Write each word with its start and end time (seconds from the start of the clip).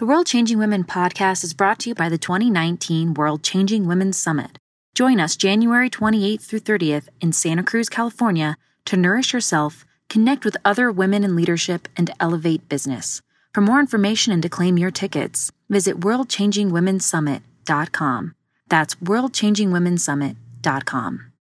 The 0.00 0.06
World 0.06 0.26
Changing 0.26 0.56
Women 0.56 0.84
podcast 0.84 1.44
is 1.44 1.52
brought 1.52 1.80
to 1.80 1.90
you 1.90 1.94
by 1.94 2.08
the 2.08 2.16
2019 2.16 3.12
World 3.12 3.42
Changing 3.42 3.86
Women 3.86 4.14
Summit. 4.14 4.58
Join 4.94 5.20
us 5.20 5.36
January 5.36 5.90
28th 5.90 6.40
through 6.40 6.60
30th 6.60 7.08
in 7.20 7.34
Santa 7.34 7.62
Cruz, 7.62 7.90
California 7.90 8.56
to 8.86 8.96
nourish 8.96 9.34
yourself, 9.34 9.84
connect 10.08 10.46
with 10.46 10.56
other 10.64 10.90
women 10.90 11.22
in 11.22 11.36
leadership, 11.36 11.86
and 11.98 12.10
elevate 12.18 12.66
business. 12.66 13.20
For 13.52 13.60
more 13.60 13.78
information 13.78 14.32
and 14.32 14.42
to 14.42 14.48
claim 14.48 14.78
your 14.78 14.90
tickets, 14.90 15.52
visit 15.68 16.00
worldchangingwomensummit.com. 16.00 18.34
That's 18.70 18.94
worldchangingwomensummit.com. 18.94 21.32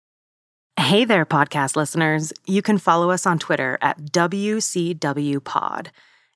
Hey 0.77 1.05
there, 1.05 1.25
podcast 1.25 1.77
listeners. 1.77 2.33
You 2.45 2.61
can 2.61 2.77
follow 2.77 3.09
us 3.09 3.25
on 3.25 3.39
Twitter 3.39 3.77
at 3.81 4.11
WCWPod. 4.11 5.87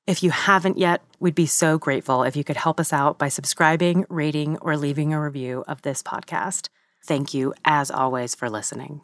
If 0.06 0.22
you 0.22 0.30
haven't 0.30 0.76
yet, 0.76 1.02
we'd 1.18 1.34
be 1.34 1.46
so 1.46 1.78
grateful 1.78 2.24
if 2.24 2.36
you 2.36 2.44
could 2.44 2.58
help 2.58 2.78
us 2.78 2.92
out 2.92 3.18
by 3.18 3.28
subscribing, 3.28 4.04
rating, 4.10 4.58
or 4.58 4.76
leaving 4.76 5.14
a 5.14 5.20
review 5.20 5.64
of 5.66 5.80
this 5.80 6.02
podcast. 6.02 6.68
Thank 7.02 7.32
you, 7.32 7.54
as 7.64 7.90
always, 7.90 8.34
for 8.34 8.50
listening. 8.50 9.00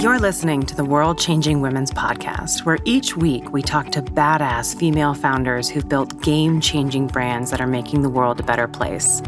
You're 0.00 0.20
listening 0.20 0.62
to 0.62 0.76
the 0.76 0.84
World 0.84 1.18
Changing 1.18 1.60
Women's 1.60 1.90
Podcast, 1.90 2.64
where 2.64 2.78
each 2.84 3.16
week 3.16 3.52
we 3.52 3.62
talk 3.62 3.90
to 3.90 4.02
badass 4.02 4.76
female 4.78 5.14
founders 5.14 5.68
who've 5.68 5.88
built 5.88 6.22
game 6.22 6.60
changing 6.60 7.08
brands 7.08 7.50
that 7.50 7.60
are 7.60 7.66
making 7.66 8.02
the 8.02 8.08
world 8.08 8.38
a 8.38 8.44
better 8.44 8.68
place 8.68 9.20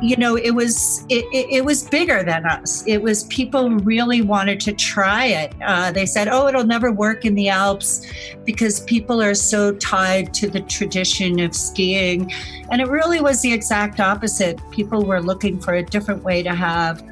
you 0.00 0.16
know 0.16 0.36
it 0.36 0.52
was 0.52 1.04
it, 1.08 1.24
it, 1.32 1.46
it, 1.50 1.64
was 1.64 1.82
bigger 1.82 2.22
than 2.22 2.46
us. 2.46 2.84
It 2.86 3.02
was 3.02 3.24
people 3.24 3.70
really 3.70 4.22
wanted 4.22 4.60
to 4.60 4.72
try 4.72 5.26
it. 5.26 5.54
Uh, 5.64 5.90
they 5.90 6.06
said 6.06 6.28
oh 6.28 6.46
it'll 6.46 6.64
never 6.64 6.92
work 6.92 7.24
in 7.24 7.34
the 7.34 7.48
alps 7.48 8.06
because 8.44 8.80
people 8.80 9.20
are 9.20 9.34
so 9.34 9.74
tied 9.76 10.32
to 10.34 10.48
the 10.48 10.60
tradition 10.60 11.40
of 11.40 11.54
skiing. 11.54 12.32
And 12.70 12.80
it 12.80 12.88
really 12.88 13.20
was 13.20 13.42
the 13.42 13.52
exact 13.52 13.98
opposite. 13.98 14.60
People 14.70 15.04
were 15.04 15.20
looking 15.20 15.58
for 15.58 15.74
a 15.74 15.82
different 15.82 16.22
way 16.22 16.42
to 16.42 16.54
have 16.54 17.02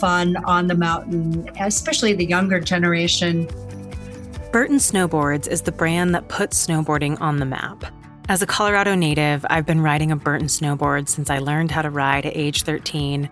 fun 0.00 0.36
on 0.44 0.66
the 0.66 0.74
mountain 0.74 1.48
especially 1.60 2.12
the 2.12 2.24
younger 2.24 2.60
generation. 2.60 3.48
Burton 4.52 4.76
snowboards 4.76 5.48
is 5.48 5.62
the 5.62 5.72
brand 5.72 6.14
that 6.14 6.28
puts 6.28 6.66
snowboarding 6.66 7.20
on 7.20 7.38
the 7.38 7.46
map 7.46 7.84
as 8.32 8.40
a 8.40 8.46
Colorado 8.46 8.94
native, 8.94 9.44
I've 9.50 9.66
been 9.66 9.82
riding 9.82 10.10
a 10.10 10.16
Burton 10.16 10.46
snowboard 10.46 11.06
since 11.06 11.28
I 11.28 11.36
learned 11.36 11.70
how 11.70 11.82
to 11.82 11.90
ride 11.90 12.24
at 12.24 12.34
age 12.34 12.62
13. 12.62 13.28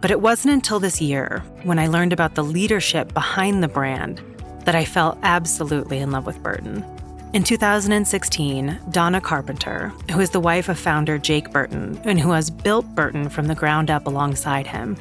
But 0.00 0.12
it 0.12 0.20
wasn't 0.20 0.54
until 0.54 0.78
this 0.78 1.00
year, 1.00 1.42
when 1.64 1.80
I 1.80 1.88
learned 1.88 2.12
about 2.12 2.36
the 2.36 2.44
leadership 2.44 3.12
behind 3.12 3.64
the 3.64 3.68
brand, 3.68 4.22
that 4.64 4.76
I 4.76 4.84
fell 4.84 5.18
absolutely 5.24 5.98
in 5.98 6.12
love 6.12 6.24
with 6.24 6.40
Burton. 6.40 6.84
In 7.32 7.42
2016, 7.42 8.78
Donna 8.90 9.20
Carpenter, 9.20 9.92
who 10.12 10.20
is 10.20 10.30
the 10.30 10.38
wife 10.38 10.68
of 10.68 10.78
founder 10.78 11.18
Jake 11.18 11.50
Burton 11.50 12.00
and 12.04 12.20
who 12.20 12.30
has 12.30 12.48
built 12.48 12.86
Burton 12.94 13.28
from 13.30 13.48
the 13.48 13.56
ground 13.56 13.90
up 13.90 14.06
alongside 14.06 14.68
him, 14.68 14.96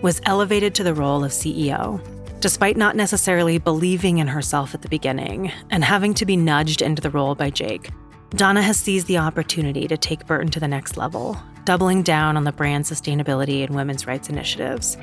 was 0.00 0.22
elevated 0.24 0.74
to 0.76 0.82
the 0.82 0.94
role 0.94 1.22
of 1.22 1.30
CEO. 1.30 2.00
Despite 2.40 2.78
not 2.78 2.96
necessarily 2.96 3.58
believing 3.58 4.16
in 4.16 4.28
herself 4.28 4.74
at 4.74 4.80
the 4.80 4.88
beginning 4.88 5.52
and 5.70 5.84
having 5.84 6.14
to 6.14 6.24
be 6.24 6.38
nudged 6.38 6.80
into 6.80 7.02
the 7.02 7.10
role 7.10 7.34
by 7.34 7.50
Jake, 7.50 7.90
Donna 8.34 8.62
has 8.62 8.80
seized 8.80 9.06
the 9.06 9.18
opportunity 9.18 9.86
to 9.86 9.96
take 9.96 10.26
Burton 10.26 10.50
to 10.50 10.58
the 10.58 10.66
next 10.66 10.96
level, 10.96 11.40
doubling 11.64 12.02
down 12.02 12.36
on 12.36 12.42
the 12.42 12.50
brand's 12.50 12.90
sustainability 12.90 13.62
and 13.62 13.76
women's 13.76 14.08
rights 14.08 14.28
initiatives. 14.28 14.96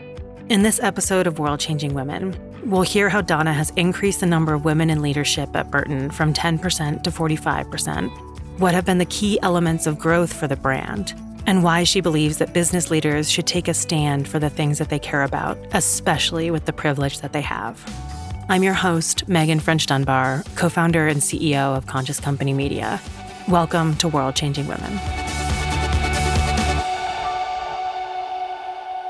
In 0.50 0.64
this 0.64 0.82
episode 0.84 1.28
of 1.28 1.40
World 1.40 1.62
Changing 1.62 1.94
Women, 1.94 2.36
we'll 2.66 2.82
hear 2.82 3.08
how 3.08 3.22
Donna 3.22 3.54
has 3.54 3.70
increased 3.78 4.20
the 4.20 4.26
number 4.26 4.54
of 4.54 4.66
women 4.66 4.90
in 4.90 5.02
leadership 5.02 5.56
at 5.56 5.72
Burton 5.72 6.12
from 6.12 6.34
10% 6.34 7.04
to 7.04 7.10
45%, 7.10 8.10
what 8.60 8.74
have 8.74 8.86
been 8.86 8.98
the 8.98 9.06
key 9.06 9.40
elements 9.42 9.88
of 9.88 9.98
growth 9.98 10.34
for 10.34 10.48
the 10.48 10.58
brand, 10.58 11.14
and 11.46 11.64
why 11.64 11.86
she 11.86 12.02
believes 12.02 12.38
that 12.40 12.54
business 12.54 12.92
leaders 12.92 13.32
should 13.32 13.48
take 13.48 13.70
a 13.70 13.74
stand 13.74 14.28
for 14.28 14.40
the 14.40 14.50
things 14.50 14.78
that 14.78 14.90
they 14.90 15.00
care 15.00 15.24
about, 15.24 15.58
especially 15.72 16.52
with 16.52 16.66
the 16.66 16.74
privilege 16.74 17.22
that 17.22 17.32
they 17.32 17.42
have. 17.42 17.82
I'm 18.50 18.64
your 18.64 18.74
host, 18.74 19.30
Meghan 19.30 19.62
French 19.62 19.86
Dunbar, 19.86 20.44
co 20.56 20.68
founder 20.68 21.08
and 21.08 21.22
CEO 21.22 21.78
of 21.78 21.88
Conscious 21.88 22.20
Company 22.20 22.52
Media. 22.52 23.00
Welcome 23.48 23.96
to 23.98 24.08
World 24.08 24.36
Changing 24.36 24.68
Women. 24.68 25.00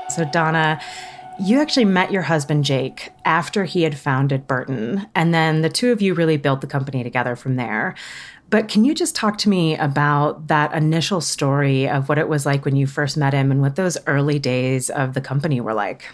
So, 0.08 0.24
Donna, 0.32 0.80
you 1.38 1.60
actually 1.60 1.84
met 1.84 2.10
your 2.10 2.22
husband, 2.22 2.64
Jake, 2.64 3.10
after 3.26 3.64
he 3.64 3.82
had 3.82 3.96
founded 3.96 4.46
Burton. 4.46 5.06
And 5.14 5.34
then 5.34 5.60
the 5.60 5.68
two 5.68 5.92
of 5.92 6.00
you 6.00 6.14
really 6.14 6.38
built 6.38 6.62
the 6.62 6.66
company 6.66 7.02
together 7.02 7.36
from 7.36 7.56
there. 7.56 7.94
But 8.48 8.68
can 8.68 8.84
you 8.86 8.94
just 8.94 9.14
talk 9.14 9.36
to 9.38 9.50
me 9.50 9.76
about 9.76 10.48
that 10.48 10.72
initial 10.72 11.20
story 11.20 11.88
of 11.88 12.08
what 12.08 12.18
it 12.18 12.28
was 12.28 12.46
like 12.46 12.64
when 12.64 12.74
you 12.74 12.86
first 12.86 13.18
met 13.18 13.34
him 13.34 13.50
and 13.50 13.60
what 13.60 13.76
those 13.76 13.98
early 14.06 14.38
days 14.38 14.88
of 14.88 15.12
the 15.12 15.20
company 15.20 15.60
were 15.60 15.74
like? 15.74 16.06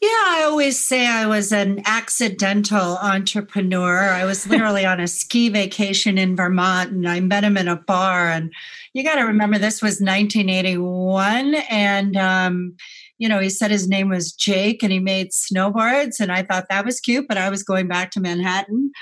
Yeah, 0.00 0.08
I 0.10 0.44
always 0.44 0.84
say 0.84 1.08
I 1.08 1.26
was 1.26 1.50
an 1.50 1.82
accidental 1.84 2.98
entrepreneur. 2.98 4.10
I 4.10 4.24
was 4.24 4.46
literally 4.50 4.86
on 4.86 5.00
a 5.00 5.08
ski 5.08 5.48
vacation 5.48 6.18
in 6.18 6.36
Vermont 6.36 6.92
and 6.92 7.08
I 7.08 7.18
met 7.18 7.42
him 7.42 7.56
in 7.56 7.66
a 7.66 7.76
bar. 7.76 8.28
And 8.28 8.52
you 8.92 9.02
got 9.02 9.16
to 9.16 9.22
remember, 9.22 9.58
this 9.58 9.82
was 9.82 10.00
1981. 10.00 11.56
And, 11.68 12.16
um, 12.16 12.76
you 13.18 13.28
know, 13.28 13.40
he 13.40 13.50
said 13.50 13.72
his 13.72 13.88
name 13.88 14.08
was 14.08 14.32
Jake 14.32 14.84
and 14.84 14.92
he 14.92 15.00
made 15.00 15.30
snowboards. 15.32 16.20
And 16.20 16.30
I 16.30 16.44
thought 16.44 16.68
that 16.70 16.84
was 16.84 17.00
cute, 17.00 17.26
but 17.26 17.36
I 17.36 17.50
was 17.50 17.64
going 17.64 17.88
back 17.88 18.12
to 18.12 18.20
Manhattan. 18.20 18.92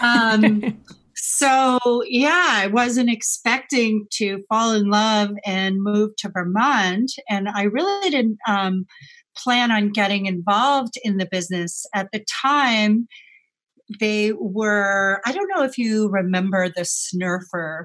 Um, 0.00 0.80
so, 1.14 1.78
yeah, 2.06 2.46
I 2.48 2.68
wasn't 2.68 3.10
expecting 3.10 4.06
to 4.12 4.42
fall 4.48 4.72
in 4.72 4.88
love 4.88 5.32
and 5.44 5.82
move 5.82 6.16
to 6.16 6.30
Vermont. 6.30 7.12
And 7.28 7.46
I 7.46 7.64
really 7.64 8.08
didn't. 8.08 8.38
Um, 8.48 8.86
plan 9.36 9.70
on 9.70 9.90
getting 9.90 10.26
involved 10.26 10.94
in 11.02 11.18
the 11.18 11.28
business. 11.30 11.86
At 11.94 12.08
the 12.12 12.24
time, 12.42 13.06
they 14.00 14.32
were, 14.32 15.20
I 15.24 15.32
don't 15.32 15.50
know 15.54 15.62
if 15.62 15.78
you 15.78 16.08
remember 16.08 16.68
the 16.68 16.82
Snurfer, 16.82 17.84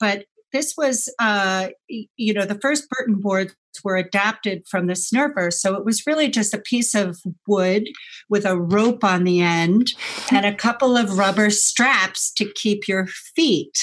but 0.00 0.24
this 0.52 0.74
was, 0.76 1.12
uh, 1.18 1.68
you 1.88 2.32
know, 2.32 2.44
the 2.44 2.58
first 2.60 2.88
Burton 2.90 3.20
boards 3.20 3.54
were 3.84 3.96
adapted 3.96 4.66
from 4.66 4.86
the 4.86 4.94
Snurfer. 4.94 5.52
So 5.52 5.74
it 5.74 5.84
was 5.84 6.06
really 6.06 6.28
just 6.28 6.54
a 6.54 6.58
piece 6.58 6.94
of 6.94 7.18
wood 7.46 7.88
with 8.28 8.44
a 8.46 8.58
rope 8.58 9.04
on 9.04 9.24
the 9.24 9.40
end 9.40 9.92
and 10.30 10.46
a 10.46 10.54
couple 10.54 10.96
of 10.96 11.18
rubber 11.18 11.50
straps 11.50 12.32
to 12.34 12.50
keep 12.54 12.88
your 12.88 13.06
feet 13.06 13.78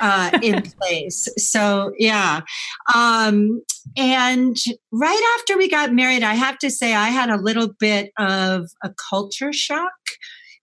uh, 0.00 0.38
in 0.42 0.62
place. 0.80 1.28
So, 1.38 1.92
yeah. 1.98 2.40
Um, 2.94 3.62
and 3.96 4.56
right 4.92 5.36
after 5.38 5.56
we 5.56 5.68
got 5.68 5.92
married, 5.92 6.22
I 6.22 6.34
have 6.34 6.58
to 6.58 6.70
say, 6.70 6.94
I 6.94 7.08
had 7.08 7.30
a 7.30 7.40
little 7.40 7.72
bit 7.78 8.10
of 8.18 8.70
a 8.82 8.90
culture 9.10 9.52
shock 9.52 9.92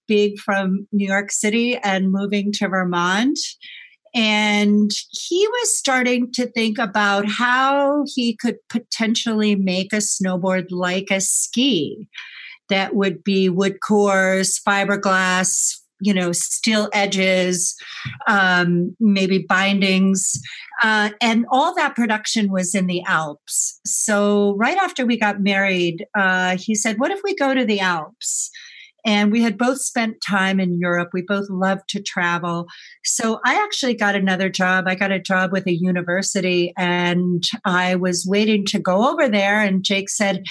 being 0.07 0.37
from 0.37 0.87
New 0.91 1.07
York 1.07 1.31
City 1.31 1.77
and 1.77 2.11
moving 2.11 2.51
to 2.53 2.67
Vermont. 2.67 3.37
And 4.17 4.89
he 5.11 5.47
was 5.47 5.77
starting 5.77 6.31
to 6.31 6.47
think 6.47 6.79
about 6.79 7.29
how 7.29 8.03
he 8.15 8.35
could 8.35 8.57
potentially 8.67 9.55
make 9.55 9.93
a 9.93 9.97
snowboard 9.97 10.65
like 10.71 11.11
a 11.11 11.21
ski 11.21 12.09
that 12.69 12.95
would 12.95 13.23
be 13.23 13.47
wood 13.47 13.77
cores, 13.79 14.59
fiberglass, 14.67 15.75
you 15.99 16.15
know, 16.15 16.31
steel 16.31 16.89
edges, 16.93 17.75
um, 18.27 18.95
maybe 18.99 19.45
bindings. 19.47 20.33
Uh, 20.81 21.11
and 21.21 21.45
all 21.51 21.75
that 21.75 21.95
production 21.95 22.51
was 22.51 22.73
in 22.73 22.87
the 22.87 23.03
Alps. 23.03 23.79
So, 23.85 24.55
right 24.57 24.77
after 24.77 25.05
we 25.05 25.17
got 25.17 25.41
married, 25.41 26.05
uh, 26.17 26.57
he 26.57 26.73
said, 26.73 26.99
What 26.99 27.11
if 27.11 27.19
we 27.23 27.35
go 27.35 27.53
to 27.53 27.65
the 27.65 27.79
Alps? 27.79 28.49
And 29.05 29.31
we 29.31 29.41
had 29.41 29.57
both 29.57 29.79
spent 29.81 30.21
time 30.21 30.59
in 30.59 30.79
Europe. 30.79 31.09
We 31.13 31.21
both 31.21 31.49
loved 31.49 31.87
to 31.89 32.01
travel. 32.01 32.67
So 33.03 33.39
I 33.45 33.55
actually 33.63 33.95
got 33.95 34.15
another 34.15 34.49
job. 34.49 34.85
I 34.87 34.95
got 34.95 35.11
a 35.11 35.19
job 35.19 35.51
with 35.51 35.65
a 35.67 35.73
university 35.73 36.73
and 36.77 37.43
I 37.63 37.95
was 37.95 38.25
waiting 38.27 38.65
to 38.65 38.79
go 38.79 39.09
over 39.09 39.29
there. 39.29 39.61
And 39.61 39.83
Jake 39.83 40.09
said, 40.09 40.43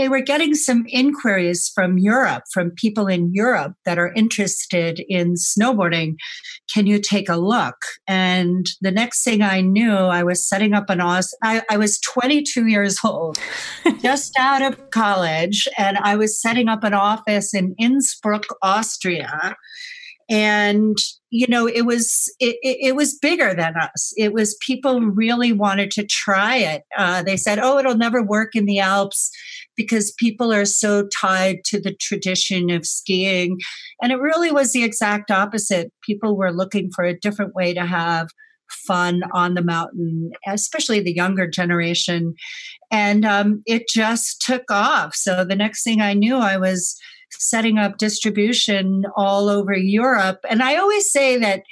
hey, 0.00 0.08
we're 0.08 0.22
getting 0.22 0.54
some 0.54 0.86
inquiries 0.88 1.70
from 1.74 1.98
Europe, 1.98 2.44
from 2.50 2.70
people 2.70 3.06
in 3.06 3.30
Europe 3.34 3.74
that 3.84 3.98
are 3.98 4.14
interested 4.14 5.04
in 5.10 5.34
snowboarding. 5.34 6.14
Can 6.72 6.86
you 6.86 6.98
take 6.98 7.28
a 7.28 7.36
look? 7.36 7.76
And 8.06 8.64
the 8.80 8.92
next 8.92 9.22
thing 9.22 9.42
I 9.42 9.60
knew, 9.60 9.92
I 9.92 10.22
was 10.22 10.48
setting 10.48 10.72
up 10.72 10.88
an 10.88 11.02
office. 11.02 11.34
I, 11.42 11.60
I 11.68 11.76
was 11.76 12.00
22 12.00 12.66
years 12.66 12.96
old, 13.04 13.38
just 14.00 14.32
out 14.38 14.62
of 14.62 14.88
college, 14.88 15.68
and 15.76 15.98
I 15.98 16.16
was 16.16 16.40
setting 16.40 16.68
up 16.68 16.82
an 16.82 16.94
office 16.94 17.52
in 17.52 17.74
Innsbruck, 17.78 18.46
Austria 18.62 19.54
and 20.30 20.96
you 21.30 21.46
know 21.48 21.66
it 21.66 21.82
was 21.82 22.32
it, 22.38 22.56
it, 22.62 22.94
was 22.94 23.18
bigger 23.18 23.52
than 23.52 23.74
us 23.76 24.12
it 24.16 24.32
was 24.32 24.56
people 24.64 25.00
really 25.00 25.52
wanted 25.52 25.90
to 25.90 26.06
try 26.06 26.56
it 26.56 26.84
uh, 26.96 27.20
they 27.22 27.36
said 27.36 27.58
oh 27.58 27.78
it'll 27.78 27.96
never 27.96 28.22
work 28.22 28.54
in 28.54 28.64
the 28.64 28.78
alps 28.78 29.30
because 29.76 30.12
people 30.12 30.52
are 30.52 30.64
so 30.64 31.08
tied 31.08 31.64
to 31.64 31.80
the 31.80 31.94
tradition 31.94 32.70
of 32.70 32.86
skiing. 32.86 33.58
And 34.02 34.12
it 34.12 34.20
really 34.20 34.50
was 34.50 34.72
the 34.72 34.84
exact 34.84 35.30
opposite. 35.30 35.92
People 36.02 36.36
were 36.36 36.52
looking 36.52 36.90
for 36.94 37.04
a 37.04 37.18
different 37.18 37.54
way 37.54 37.72
to 37.74 37.86
have 37.86 38.28
fun 38.70 39.22
on 39.32 39.54
the 39.54 39.62
mountain, 39.62 40.30
especially 40.46 41.00
the 41.00 41.14
younger 41.14 41.46
generation. 41.46 42.34
And 42.90 43.24
um, 43.24 43.62
it 43.66 43.88
just 43.88 44.42
took 44.42 44.70
off. 44.70 45.14
So 45.14 45.44
the 45.44 45.56
next 45.56 45.82
thing 45.82 46.00
I 46.00 46.14
knew, 46.14 46.36
I 46.36 46.56
was 46.56 46.96
setting 47.32 47.78
up 47.78 47.98
distribution 47.98 49.04
all 49.16 49.48
over 49.48 49.74
Europe. 49.74 50.40
And 50.48 50.62
I 50.62 50.76
always 50.76 51.10
say 51.10 51.36
that 51.38 51.62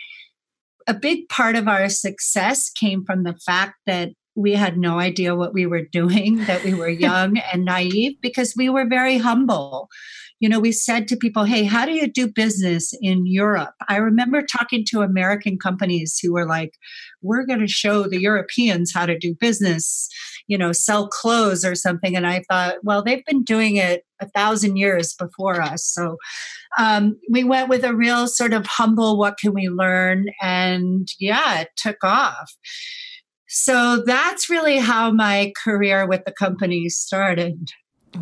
a 0.87 0.95
big 0.95 1.29
part 1.29 1.56
of 1.56 1.69
our 1.69 1.89
success 1.89 2.71
came 2.71 3.05
from 3.05 3.25
the 3.25 3.37
fact 3.45 3.75
that 3.87 4.11
we 4.38 4.52
had 4.52 4.79
no 4.79 5.00
idea 5.00 5.35
what 5.35 5.52
we 5.52 5.67
were 5.67 5.82
doing, 5.82 6.37
that 6.44 6.62
we 6.62 6.73
were 6.73 6.88
young 6.88 7.38
and 7.52 7.64
naive 7.64 8.14
because 8.23 8.55
we 8.56 8.69
were 8.69 8.87
very 8.87 9.19
humble. 9.19 9.88
You 10.38 10.49
know, 10.49 10.61
we 10.61 10.70
said 10.70 11.08
to 11.08 11.17
people, 11.17 11.43
hey, 11.43 11.64
how 11.64 11.85
do 11.85 11.90
you 11.90 12.06
do 12.06 12.29
business 12.29 12.94
in 13.02 13.26
Europe? 13.26 13.75
I 13.88 13.96
remember 13.96 14.40
talking 14.40 14.85
to 14.90 15.02
American 15.02 15.58
companies 15.58 16.20
who 16.23 16.32
were 16.32 16.46
like, 16.46 16.75
we're 17.20 17.44
going 17.44 17.58
to 17.58 17.67
show 17.67 18.05
the 18.05 18.20
Europeans 18.20 18.93
how 18.94 19.06
to 19.06 19.19
do 19.19 19.35
business, 19.35 20.08
you 20.46 20.56
know, 20.56 20.70
sell 20.70 21.08
clothes 21.08 21.64
or 21.64 21.75
something. 21.75 22.14
And 22.14 22.25
I 22.25 22.44
thought, 22.49 22.76
well, 22.85 23.02
they've 23.02 23.25
been 23.25 23.43
doing 23.43 23.75
it 23.75 24.05
a 24.20 24.29
thousand 24.29 24.76
years 24.76 25.14
before 25.14 25.61
us. 25.61 25.85
So 25.85 26.17
um, 26.79 27.19
we 27.29 27.43
went 27.43 27.69
with 27.69 27.82
a 27.82 27.94
real 27.94 28.29
sort 28.29 28.52
of 28.52 28.64
humble, 28.67 29.19
what 29.19 29.38
can 29.38 29.52
we 29.52 29.69
learn? 29.69 30.26
And 30.40 31.08
yeah, 31.19 31.62
it 31.62 31.70
took 31.76 32.05
off. 32.05 32.55
So 33.49 34.03
that's 34.05 34.50
really 34.50 34.79
how 34.79 35.11
my 35.11 35.53
career 35.62 36.06
with 36.06 36.25
the 36.25 36.33
company 36.33 36.89
started. 36.89 37.71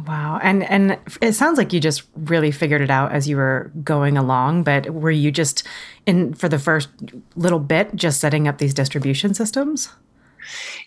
Wow. 0.07 0.39
And 0.43 0.65
and 0.65 0.99
it 1.21 1.35
sounds 1.35 1.59
like 1.59 1.73
you 1.73 1.81
just 1.81 2.05
really 2.15 2.51
figured 2.51 2.81
it 2.81 2.91
out 2.91 3.13
as 3.13 3.29
you 3.29 3.37
were 3.37 3.71
going 3.83 4.17
along, 4.17 4.65
but 4.65 4.91
were 4.91 5.11
you 5.11 5.31
just 5.31 5.63
in 6.07 6.35
for 6.35 6.49
the 6.49 6.59
first 6.59 6.89
little 7.37 7.61
bit 7.61 7.95
just 7.95 8.21
setting 8.21 8.49
up 8.49 8.59
these 8.59 8.75
distribution 8.75 9.35
systems? 9.35 9.91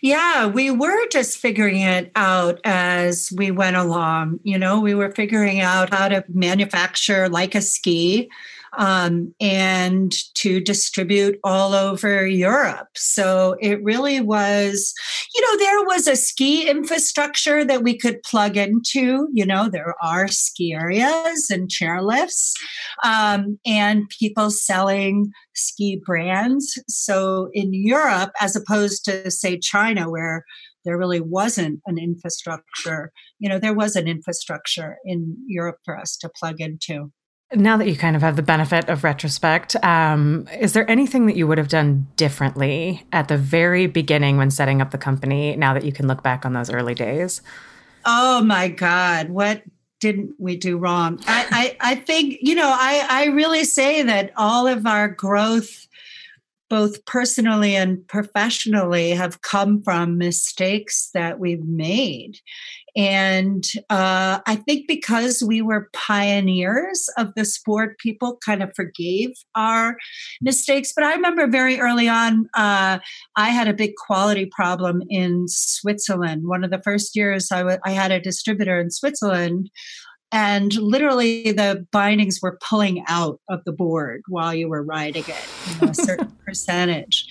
Yeah, 0.02 0.48
we 0.48 0.72
were 0.72 1.08
just 1.12 1.38
figuring 1.38 1.82
it 1.82 2.12
out 2.16 2.60
as 2.64 3.32
we 3.36 3.52
went 3.52 3.76
along. 3.76 4.40
You 4.44 4.58
know, 4.58 4.80
we 4.80 4.96
were 4.96 5.12
figuring 5.12 5.60
out 5.60 5.94
how 5.94 6.08
to 6.08 6.24
manufacture 6.30 7.28
like 7.28 7.56
a 7.56 7.62
ski 7.62 8.30
um, 8.78 9.34
and 9.40 10.14
to 10.36 10.60
distribute 10.60 11.40
all 11.44 11.74
over 11.74 12.26
Europe. 12.26 12.88
So 12.96 13.56
it 13.62 13.84
really 13.84 14.22
was, 14.22 14.94
you 15.34 15.42
know, 15.42 15.58
there 15.58 15.86
was 15.86 16.08
a 16.08 16.16
ski 16.16 16.70
infrastructure 16.70 17.66
that 17.66 17.84
we 17.84 17.98
could 17.98 18.22
plug 18.24 18.58
into. 18.58 19.28
You 19.34 19.46
know, 19.46 19.70
there 19.70 19.96
are 20.02 20.28
ski 20.28 20.74
areas 20.74 21.50
and 21.50 21.70
chairlifts 21.70 22.54
um, 23.04 23.60
and 23.66 24.10
people 24.20 24.52
selling 24.52 25.32
ski 25.56 26.02
brands. 26.06 26.82
So 26.88 27.50
in 27.54 27.74
Europe, 27.74 28.32
as 28.40 28.56
opposed 28.56 29.06
to, 29.06 29.30
say, 29.32 29.58
China, 29.58 30.10
where 30.10 30.46
there 30.86 30.98
really 30.98 31.20
wasn't 31.20 31.82
an 31.86 31.98
infrastructure. 31.98 33.12
You 33.40 33.50
know, 33.50 33.60
there 33.60 33.74
was 33.74 33.96
an 33.96 34.08
infrastructure 34.08 34.98
in 35.06 35.36
Europe 35.48 35.78
for 35.84 35.98
us 35.98 36.16
to 36.18 36.30
plug 36.30 36.62
into. 36.62 37.12
Now 37.56 37.78
that 37.78 37.88
you 37.88 37.96
kind 37.96 38.16
of 38.16 38.22
have 38.22 38.36
the 38.36 38.44
benefit 38.44 38.90
of 38.90 39.04
retrospect, 39.04 39.76
um, 39.84 40.48
is 40.60 40.74
there 40.74 40.90
anything 40.90 41.26
that 41.26 41.36
you 41.36 41.48
would 41.48 41.58
have 41.58 41.68
done 41.68 42.08
differently 42.16 43.04
at 43.12 43.28
the 43.28 43.38
very 43.38 43.88
beginning 43.88 44.38
when 44.38 44.52
setting 44.52 44.82
up 44.82 44.92
the 44.92 45.00
company 45.00 45.56
now 45.56 45.74
that 45.74 45.84
you 45.84 45.92
can 45.92 46.08
look 46.08 46.22
back 46.22 46.46
on 46.46 46.54
those 46.54 46.70
early 46.70 46.94
days? 46.94 47.42
Oh 48.06 48.44
my 48.44 48.68
God, 48.68 49.30
what 49.30 49.64
didn't 50.00 50.36
we 50.38 50.58
do 50.58 50.78
wrong? 50.78 51.20
I, 51.26 51.76
I, 51.82 51.92
I 51.92 51.96
think, 51.96 52.38
you 52.42 52.54
know, 52.54 52.70
I, 52.70 53.06
I 53.10 53.26
really 53.28 53.64
say 53.64 54.04
that 54.04 54.32
all 54.38 54.68
of 54.68 54.86
our 54.86 55.08
growth 55.10 55.88
both 56.70 57.04
personally 57.06 57.76
and 57.76 58.08
professionally 58.08 59.10
have 59.10 59.42
come 59.42 59.82
from 59.82 60.20
mistakes 60.20 61.10
that 61.14 61.40
we've 61.40 61.66
made 61.66 62.40
and 63.00 63.64
uh, 63.90 64.40
i 64.46 64.56
think 64.56 64.86
because 64.86 65.42
we 65.42 65.62
were 65.62 65.90
pioneers 65.94 67.08
of 67.18 67.34
the 67.36 67.46
sport 67.46 67.98
people 67.98 68.38
kind 68.46 68.62
of 68.62 68.76
forgave 68.76 69.32
our 69.56 69.96
mistakes. 70.42 70.92
But 70.94 71.06
i 71.06 71.14
remember 71.14 71.48
very 71.48 71.80
early 71.80 72.10
on 72.10 72.50
uh, 72.56 73.00
i 73.38 73.50
had 73.50 73.70
a 73.70 73.74
big 73.74 73.96
quality 73.96 74.46
problem 74.46 75.02
in 75.10 75.48
switzerland. 75.48 76.42
One 76.46 76.64
of 76.66 76.72
the 76.72 76.82
first 76.84 77.16
years 77.16 77.52
I, 77.52 77.60
w- 77.60 77.80
I 77.86 77.92
had 77.92 78.12
a 78.12 78.20
distributor 78.20 78.80
in 78.80 78.92
switzerland 78.92 79.70
and 80.32 80.76
literally 80.76 81.54
the 81.54 81.88
bindings 81.92 82.40
were 82.42 82.60
pulling 82.62 83.04
out 83.08 83.40
of 83.50 83.62
the 83.66 83.72
board 83.72 84.22
while 84.28 84.54
you 84.54 84.68
were 84.68 84.84
riding 84.84 85.24
it 85.26 85.48
you 85.68 85.82
know, 85.82 85.92
a 85.92 85.96
certain 85.96 86.38
percentage 86.46 87.28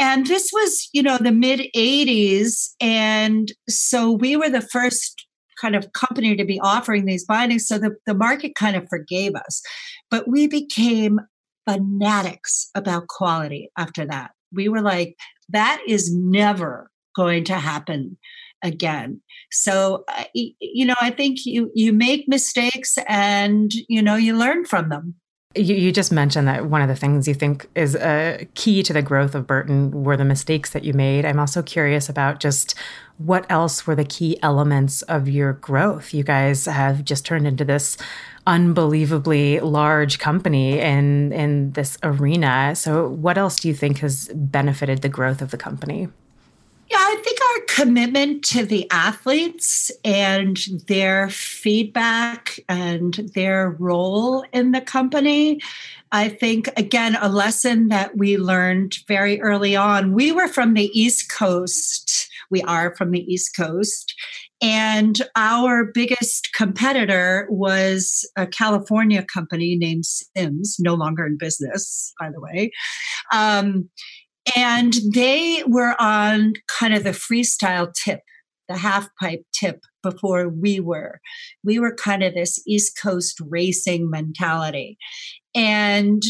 and 0.00 0.26
this 0.26 0.50
was 0.52 0.88
you 0.92 1.02
know 1.02 1.18
the 1.18 1.30
mid 1.30 1.60
80s 1.76 2.70
and 2.80 3.52
so 3.68 4.10
we 4.10 4.34
were 4.34 4.50
the 4.50 4.62
first 4.62 5.26
kind 5.60 5.76
of 5.76 5.92
company 5.92 6.34
to 6.34 6.44
be 6.44 6.58
offering 6.60 7.04
these 7.04 7.24
bindings 7.26 7.68
so 7.68 7.78
the, 7.78 7.94
the 8.06 8.14
market 8.14 8.54
kind 8.54 8.76
of 8.76 8.88
forgave 8.88 9.34
us. 9.34 9.62
But 10.10 10.26
we 10.26 10.48
became 10.48 11.20
fanatics 11.68 12.70
about 12.74 13.08
quality 13.08 13.70
after 13.76 14.06
that. 14.06 14.30
We 14.52 14.68
were 14.68 14.80
like 14.80 15.16
that 15.50 15.82
is 15.86 16.12
never 16.14 16.90
going 17.14 17.44
to 17.44 17.54
happen 17.54 18.16
again. 18.62 19.20
So 19.52 20.04
uh, 20.08 20.24
you 20.34 20.86
know 20.86 20.94
i 21.00 21.10
think 21.10 21.44
you 21.44 21.70
you 21.74 21.92
make 21.92 22.28
mistakes 22.28 22.98
and 23.06 23.72
you 23.88 24.02
know 24.02 24.16
you 24.16 24.36
learn 24.36 24.64
from 24.64 24.88
them 24.88 25.14
you, 25.54 25.74
you 25.74 25.92
just 25.92 26.12
mentioned 26.12 26.46
that 26.46 26.66
one 26.66 26.80
of 26.80 26.88
the 26.88 26.94
things 26.94 27.26
you 27.26 27.34
think 27.34 27.68
is 27.74 27.96
a 27.96 28.46
key 28.54 28.82
to 28.84 28.92
the 28.92 29.02
growth 29.02 29.34
of 29.34 29.46
burton 29.46 30.04
were 30.04 30.16
the 30.16 30.24
mistakes 30.24 30.70
that 30.70 30.84
you 30.84 30.92
made. 30.92 31.24
I'm 31.24 31.40
also 31.40 31.62
curious 31.62 32.08
about 32.08 32.38
just 32.38 32.74
what 33.18 33.44
else 33.50 33.86
were 33.86 33.96
the 33.96 34.04
key 34.04 34.38
elements 34.42 35.02
of 35.02 35.28
your 35.28 35.54
growth? 35.54 36.14
You 36.14 36.22
guys 36.22 36.64
have 36.66 37.04
just 37.04 37.26
turned 37.26 37.46
into 37.46 37.64
this 37.64 37.98
unbelievably 38.46 39.60
large 39.60 40.18
company 40.18 40.78
in 40.78 41.32
in 41.32 41.72
this 41.72 41.98
arena. 42.02 42.74
So 42.76 43.08
what 43.08 43.36
else 43.36 43.60
do 43.60 43.68
you 43.68 43.74
think 43.74 43.98
has 43.98 44.30
benefited 44.34 45.02
the 45.02 45.08
growth 45.08 45.42
of 45.42 45.50
the 45.50 45.58
company 45.58 46.08
I 47.10 47.16
think 47.16 47.38
our 47.40 47.84
commitment 47.84 48.44
to 48.44 48.64
the 48.64 48.88
athletes 48.92 49.90
and 50.04 50.56
their 50.86 51.28
feedback 51.28 52.60
and 52.68 53.14
their 53.34 53.70
role 53.80 54.44
in 54.52 54.70
the 54.70 54.80
company. 54.80 55.60
I 56.12 56.28
think, 56.28 56.70
again, 56.76 57.16
a 57.20 57.28
lesson 57.28 57.88
that 57.88 58.16
we 58.16 58.36
learned 58.36 58.98
very 59.08 59.40
early 59.40 59.74
on. 59.74 60.12
We 60.12 60.30
were 60.30 60.46
from 60.46 60.74
the 60.74 60.88
East 60.96 61.32
Coast. 61.32 62.28
We 62.48 62.62
are 62.62 62.94
from 62.94 63.10
the 63.10 63.24
East 63.24 63.56
Coast. 63.56 64.14
And 64.62 65.20
our 65.34 65.86
biggest 65.86 66.52
competitor 66.54 67.48
was 67.50 68.28
a 68.36 68.46
California 68.46 69.24
company 69.24 69.74
named 69.74 70.04
Sims, 70.04 70.76
no 70.78 70.94
longer 70.94 71.26
in 71.26 71.38
business, 71.38 72.12
by 72.20 72.30
the 72.30 72.40
way. 72.40 72.70
Um, 73.32 73.88
and 74.56 74.94
they 75.12 75.62
were 75.66 75.94
on 76.00 76.54
kind 76.66 76.94
of 76.94 77.04
the 77.04 77.10
freestyle 77.10 77.92
tip, 77.92 78.20
the 78.68 78.76
half 78.76 79.08
pipe 79.20 79.44
tip 79.52 79.80
before 80.02 80.48
we 80.48 80.80
were. 80.80 81.20
We 81.64 81.78
were 81.78 81.94
kind 81.94 82.22
of 82.22 82.34
this 82.34 82.62
East 82.66 82.98
Coast 83.00 83.38
racing 83.48 84.10
mentality. 84.10 84.98
And 85.54 86.22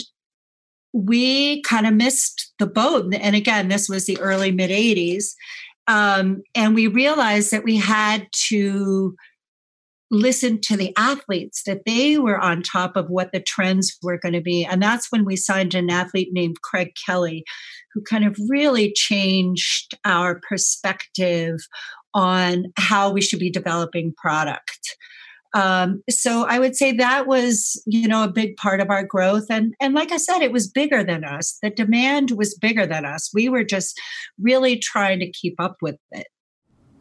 we 0.93 1.62
kind 1.62 1.87
of 1.87 1.95
missed 1.95 2.52
the 2.59 2.67
boat. 2.67 3.14
And 3.14 3.37
again, 3.37 3.69
this 3.69 3.88
was 3.88 4.07
the 4.07 4.19
early 4.21 4.50
mid 4.50 4.71
80s. 4.71 5.35
Um, 5.87 6.43
and 6.55 6.75
we 6.75 6.87
realized 6.87 7.50
that 7.52 7.64
we 7.64 7.76
had 7.76 8.26
to 8.49 9.14
listen 10.11 10.61
to 10.61 10.76
the 10.76 10.93
athletes 10.97 11.62
that 11.67 11.85
they 11.87 12.19
were 12.19 12.38
on 12.38 12.62
top 12.62 12.97
of 12.97 13.09
what 13.09 13.31
the 13.33 13.40
trends 13.40 13.97
were 14.02 14.19
going 14.19 14.33
to 14.33 14.40
be. 14.40 14.64
And 14.64 14.83
that's 14.83 15.11
when 15.11 15.25
we 15.25 15.37
signed 15.37 15.75
an 15.75 15.90
athlete 15.90 16.31
named 16.33 16.62
craig 16.62 16.93
kelly 17.07 17.45
who 17.95 18.02
kind 18.02 18.25
of 18.25 18.37
really 18.49 18.93
changed 18.93 19.97
our 20.05 20.40
perspective 20.49 21.61
on 22.12 22.73
how 22.76 23.11
we 23.11 23.21
should 23.21 23.38
be 23.38 23.50
developing 23.50 24.12
product. 24.17 24.97
Um, 25.52 26.05
so 26.09 26.47
i 26.47 26.61
would 26.61 26.76
say 26.76 26.93
that 26.93 27.26
was 27.26 27.83
you 27.85 28.07
know 28.07 28.23
a 28.23 28.31
big 28.31 28.57
part 28.57 28.81
of 28.81 28.88
our 28.88 29.02
growth. 29.02 29.47
And 29.50 29.75
and 29.81 29.95
like 29.95 30.12
i 30.12 30.17
said 30.17 30.43
it 30.43 30.52
was 30.52 30.69
bigger 30.69 31.02
than 31.02 31.25
us. 31.25 31.59
The 31.62 31.71
demand 31.71 32.33
was 32.33 32.57
bigger 32.57 32.87
than 32.87 33.05
us. 33.05 33.31
We 33.35 33.49
were 33.49 33.64
just 33.64 34.00
really 34.40 34.76
trying 34.76 35.19
to 35.21 35.31
keep 35.31 35.61
up 35.61 35.76
with 35.83 35.97
it 36.12 36.29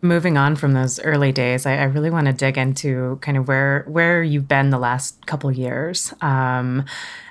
Moving 0.02 0.38
on 0.38 0.56
from 0.56 0.74
those 0.74 1.00
early 1.02 1.32
days, 1.34 1.66
I, 1.66 1.78
I, 1.78 1.84
really 1.84 2.10
want 2.10 2.28
to 2.28 2.34
dig 2.34 2.58
into 2.58 3.20
kind 3.22 3.38
of 3.38 3.50
where 3.50 3.84
where 3.86 4.24
you've 4.24 4.48
been 4.48 4.70
the 4.70 4.80
last 4.80 5.26
couple 5.26 5.52
years. 5.52 6.14
Um, 6.22 6.86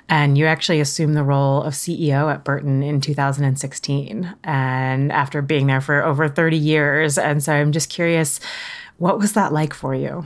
and 0.07 0.37
you 0.37 0.45
actually 0.45 0.79
assumed 0.79 1.15
the 1.15 1.23
role 1.23 1.63
of 1.63 1.73
CEO 1.73 2.31
at 2.31 2.43
Burton 2.43 2.83
in 2.83 3.01
2016, 3.01 4.35
and 4.43 5.11
after 5.11 5.41
being 5.41 5.67
there 5.67 5.81
for 5.81 6.03
over 6.03 6.27
30 6.27 6.57
years. 6.57 7.17
And 7.17 7.43
so 7.43 7.53
I'm 7.53 7.71
just 7.71 7.89
curious, 7.89 8.39
What 8.97 9.17
was 9.17 9.33
that 9.33 9.51
like 9.51 9.73
for 9.73 9.95
you? 9.95 10.25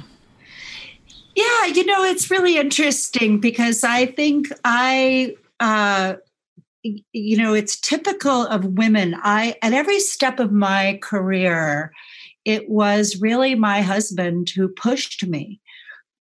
Yeah, 1.35 1.65
you 1.65 1.85
know, 1.85 2.03
it's 2.03 2.29
really 2.29 2.57
interesting 2.57 3.39
because 3.39 3.83
I 3.83 4.05
think 4.05 4.47
I, 4.63 5.35
uh, 5.59 6.15
you 6.83 7.37
know, 7.37 7.53
it's 7.53 7.79
typical 7.79 8.45
of 8.47 8.65
women. 8.77 9.15
I, 9.23 9.55
at 9.61 9.73
every 9.73 9.99
step 9.99 10.39
of 10.39 10.51
my 10.51 10.99
career, 11.01 11.91
it 12.45 12.69
was 12.69 13.21
really 13.21 13.55
my 13.55 13.81
husband 13.81 14.49
who 14.49 14.67
pushed 14.67 15.25
me. 15.25 15.59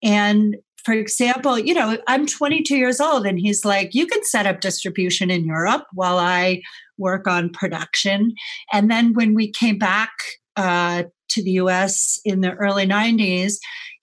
And 0.04 0.58
for 0.84 0.94
example, 0.94 1.58
you 1.58 1.74
know, 1.74 1.98
I'm 2.08 2.28
22 2.28 2.78
years 2.78 3.02
old 3.02 3.26
and 3.26 3.40
he's 3.40 3.66
like, 3.66 3.96
you 3.96 4.06
can 4.06 4.24
set 4.24 4.46
up 4.46 4.62
distribution 4.62 5.32
in 5.32 5.44
Europe 5.44 5.86
while 5.94 6.20
I 6.20 6.62
work 6.98 7.28
on 7.28 7.50
production. 7.50 8.36
And 8.72 8.90
then 8.90 9.14
when 9.14 9.34
we 9.34 9.52
came 9.52 9.80
back 9.80 10.12
uh, 10.56 11.04
to 11.30 11.44
the 11.44 11.52
US 11.52 12.20
in 12.24 12.42
the 12.42 12.54
early 12.54 12.86
90s, 12.86 13.56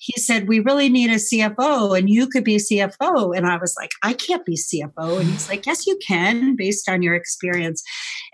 he 0.03 0.21
said, 0.21 0.49
We 0.49 0.59
really 0.59 0.89
need 0.89 1.11
a 1.11 1.15
CFO 1.15 1.97
and 1.97 2.11
you 2.11 2.27
could 2.27 2.43
be 2.43 2.57
CFO. 2.57 3.37
And 3.37 3.47
I 3.47 3.57
was 3.57 3.75
like, 3.79 3.93
I 4.03 4.13
can't 4.13 4.45
be 4.45 4.57
CFO. 4.57 5.21
And 5.21 5.29
he's 5.29 5.49
like, 5.49 5.65
Yes, 5.65 5.87
you 5.87 5.97
can, 6.05 6.57
based 6.57 6.89
on 6.89 7.03
your 7.03 7.15
experience. 7.15 7.85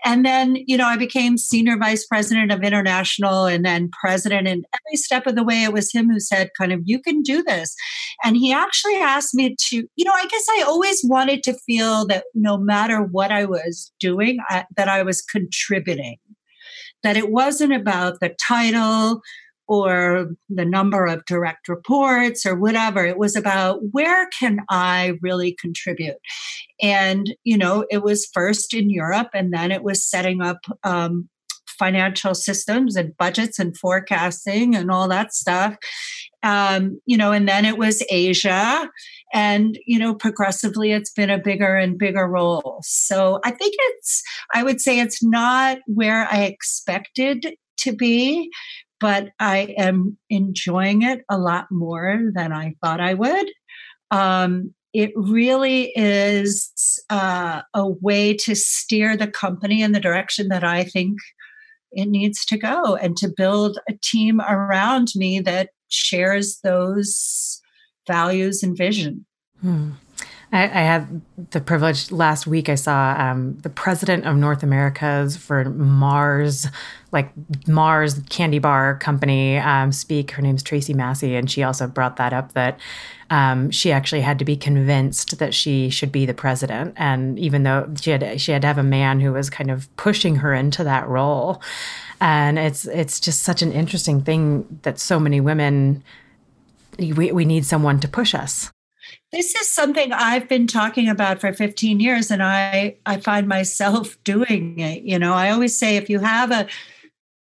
And 0.03 0.25
then, 0.25 0.57
you 0.65 0.77
know, 0.77 0.87
I 0.87 0.97
became 0.97 1.37
senior 1.37 1.77
vice 1.77 2.07
president 2.07 2.51
of 2.51 2.63
international 2.63 3.45
and 3.45 3.63
then 3.63 3.91
president. 4.01 4.47
And 4.47 4.65
every 4.73 4.97
step 4.97 5.27
of 5.27 5.35
the 5.35 5.43
way, 5.43 5.63
it 5.63 5.71
was 5.71 5.93
him 5.93 6.09
who 6.09 6.19
said, 6.19 6.49
kind 6.57 6.71
of, 6.71 6.81
you 6.85 6.99
can 6.99 7.21
do 7.21 7.43
this. 7.43 7.75
And 8.23 8.35
he 8.35 8.51
actually 8.51 8.95
asked 8.95 9.35
me 9.35 9.55
to, 9.67 9.87
you 9.95 10.05
know, 10.05 10.13
I 10.13 10.25
guess 10.25 10.45
I 10.57 10.63
always 10.63 11.01
wanted 11.03 11.43
to 11.43 11.53
feel 11.53 12.07
that 12.07 12.23
no 12.33 12.57
matter 12.57 13.03
what 13.03 13.31
I 13.31 13.45
was 13.45 13.91
doing, 13.99 14.39
I, 14.49 14.65
that 14.75 14.87
I 14.87 15.03
was 15.03 15.21
contributing 15.21 16.17
that 17.03 17.15
it 17.15 17.31
wasn't 17.31 17.73
about 17.73 18.19
the 18.19 18.35
title 18.45 19.21
or 19.69 20.31
the 20.49 20.65
number 20.65 21.05
of 21.05 21.23
direct 21.25 21.69
reports 21.69 22.43
or 22.43 22.55
whatever. 22.55 23.05
It 23.05 23.19
was 23.19 23.35
about 23.35 23.79
where 23.91 24.27
can 24.39 24.61
I 24.67 25.13
really 25.21 25.55
contribute? 25.61 26.17
And, 26.81 27.35
you 27.43 27.55
know, 27.55 27.85
it 27.91 28.01
was 28.01 28.25
first 28.33 28.73
in 28.73 28.89
Europe 28.89 29.29
and 29.33 29.53
then 29.53 29.71
it 29.71 29.83
was 29.83 30.03
setting 30.03 30.41
up 30.41 30.57
um, 30.83 31.29
financial 31.77 32.33
systems 32.33 32.95
and 32.95 33.15
budgets 33.17 33.59
and 33.59 33.77
forecasting 33.77 34.75
and 34.75 34.89
all 34.89 35.07
that 35.07 35.35
stuff. 35.35 35.75
Um, 36.41 36.99
you 37.05 37.15
know, 37.15 37.31
and 37.31 37.47
then 37.47 37.63
it 37.63 37.77
was 37.77 38.03
Asia. 38.09 38.89
And, 39.33 39.77
you 39.85 39.99
know, 39.99 40.15
progressively 40.15 40.93
it's 40.93 41.11
been 41.11 41.29
a 41.29 41.37
bigger 41.37 41.75
and 41.75 41.95
bigger 41.95 42.27
role. 42.27 42.79
So 42.81 43.39
I 43.45 43.51
think 43.51 43.75
it's, 43.77 44.23
I 44.51 44.63
would 44.63 44.81
say 44.81 44.99
it's 44.99 45.21
not 45.21 45.77
where 45.85 46.27
I 46.31 46.45
expected 46.45 47.55
to 47.81 47.95
be, 47.95 48.49
but 48.99 49.29
I 49.39 49.75
am 49.77 50.17
enjoying 50.29 51.03
it 51.03 51.23
a 51.29 51.37
lot 51.37 51.67
more 51.71 52.19
than 52.33 52.51
I 52.51 52.75
thought 52.81 52.99
I 52.99 53.13
would. 53.13 53.47
Um, 54.11 54.73
it 54.93 55.11
really 55.15 55.91
is 55.95 56.99
uh, 57.09 57.61
a 57.73 57.87
way 57.87 58.33
to 58.33 58.55
steer 58.55 59.15
the 59.15 59.27
company 59.27 59.81
in 59.81 59.91
the 59.91 59.99
direction 59.99 60.47
that 60.49 60.63
I 60.63 60.83
think 60.83 61.19
it 61.91 62.07
needs 62.07 62.45
to 62.45 62.57
go 62.57 62.95
and 62.95 63.15
to 63.17 63.31
build 63.35 63.79
a 63.87 63.93
team 64.01 64.41
around 64.41 65.09
me 65.15 65.39
that 65.41 65.69
shares 65.89 66.59
those 66.63 67.61
values 68.07 68.63
and 68.63 68.77
vision. 68.77 69.25
Hmm. 69.61 69.91
I, 70.51 70.63
I, 70.63 70.81
had 70.81 71.21
the 71.51 71.61
privilege 71.61 72.11
last 72.11 72.47
week. 72.47 72.69
I 72.69 72.75
saw 72.75 73.15
um, 73.17 73.57
the 73.59 73.69
president 73.69 74.25
of 74.25 74.35
North 74.35 74.63
America's 74.63 75.37
for 75.37 75.65
Mars, 75.65 76.65
like 77.11 77.31
Mars 77.67 78.19
candy 78.29 78.57
bar 78.57 78.97
company, 78.97 79.57
um, 79.57 79.91
speak. 79.91 80.31
Her 80.31 80.41
name's 80.41 80.63
Tracey 80.63 80.93
Massey, 80.93 81.35
and 81.35 81.51
she 81.51 81.61
also 81.61 81.87
brought 81.87 82.17
that 82.17 82.33
up 82.33 82.53
that 82.53 82.79
um, 83.29 83.69
she 83.69 83.91
actually 83.91 84.21
had 84.21 84.39
to 84.39 84.45
be 84.45 84.57
convinced 84.57 85.37
that 85.37 85.53
she 85.53 85.89
should 85.89 86.11
be 86.11 86.25
the 86.25 86.33
president. 86.33 86.95
And 86.97 87.37
even 87.37 87.61
though 87.61 87.93
she 88.01 88.09
had 88.09 88.41
she 88.41 88.51
had 88.51 88.63
to 88.63 88.67
have 88.67 88.79
a 88.79 88.83
man 88.83 89.19
who 89.19 89.33
was 89.33 89.51
kind 89.51 89.69
of 89.69 89.95
pushing 89.97 90.37
her 90.37 90.53
into 90.53 90.83
that 90.83 91.07
role, 91.07 91.61
and 92.19 92.57
it's 92.57 92.85
it's 92.85 93.19
just 93.19 93.43
such 93.43 93.61
an 93.61 93.71
interesting 93.71 94.21
thing 94.21 94.79
that 94.81 94.99
so 94.99 95.19
many 95.19 95.39
women 95.39 96.03
we, 96.97 97.31
we 97.31 97.45
need 97.45 97.65
someone 97.65 97.99
to 97.99 98.07
push 98.07 98.33
us 98.33 98.71
this 99.31 99.53
is 99.53 99.69
something 99.69 100.11
I've 100.11 100.47
been 100.47 100.65
talking 100.65 101.07
about 101.07 101.39
for 101.39 101.53
15 101.53 101.99
years, 101.99 102.31
and 102.31 102.41
I, 102.41 102.97
I 103.05 103.17
find 103.17 103.47
myself 103.47 104.17
doing 104.23 104.79
it. 104.79 105.03
You 105.03 105.19
know, 105.19 105.33
I 105.33 105.51
always 105.51 105.77
say 105.77 105.97
if 105.97 106.09
you 106.09 106.19
have 106.19 106.51
a, 106.51 106.67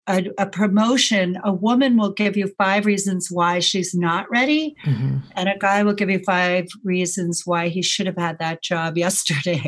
a, 0.07 0.25
a 0.39 0.47
promotion, 0.47 1.39
a 1.45 1.53
woman 1.53 1.97
will 1.97 2.13
give 2.13 2.37
you 2.37 2.53
five 2.59 2.87
reasons 2.87 3.29
why 3.31 3.59
she's 3.59 3.95
not 3.95 4.31
ready, 4.31 4.75
mm-hmm. 4.85 5.19
and 5.37 5.49
a 5.49 5.59
guy 5.59 5.83
will 5.83 5.95
give 5.95 6.11
you 6.11 6.21
five 6.21 6.67
reasons 6.85 7.43
why 7.45 7.69
he 7.69 7.83
should 7.83 8.07
have 8.07 8.19
had 8.19 8.39
that 8.39 8.63
job 8.63 8.97
yesterday. 8.99 9.63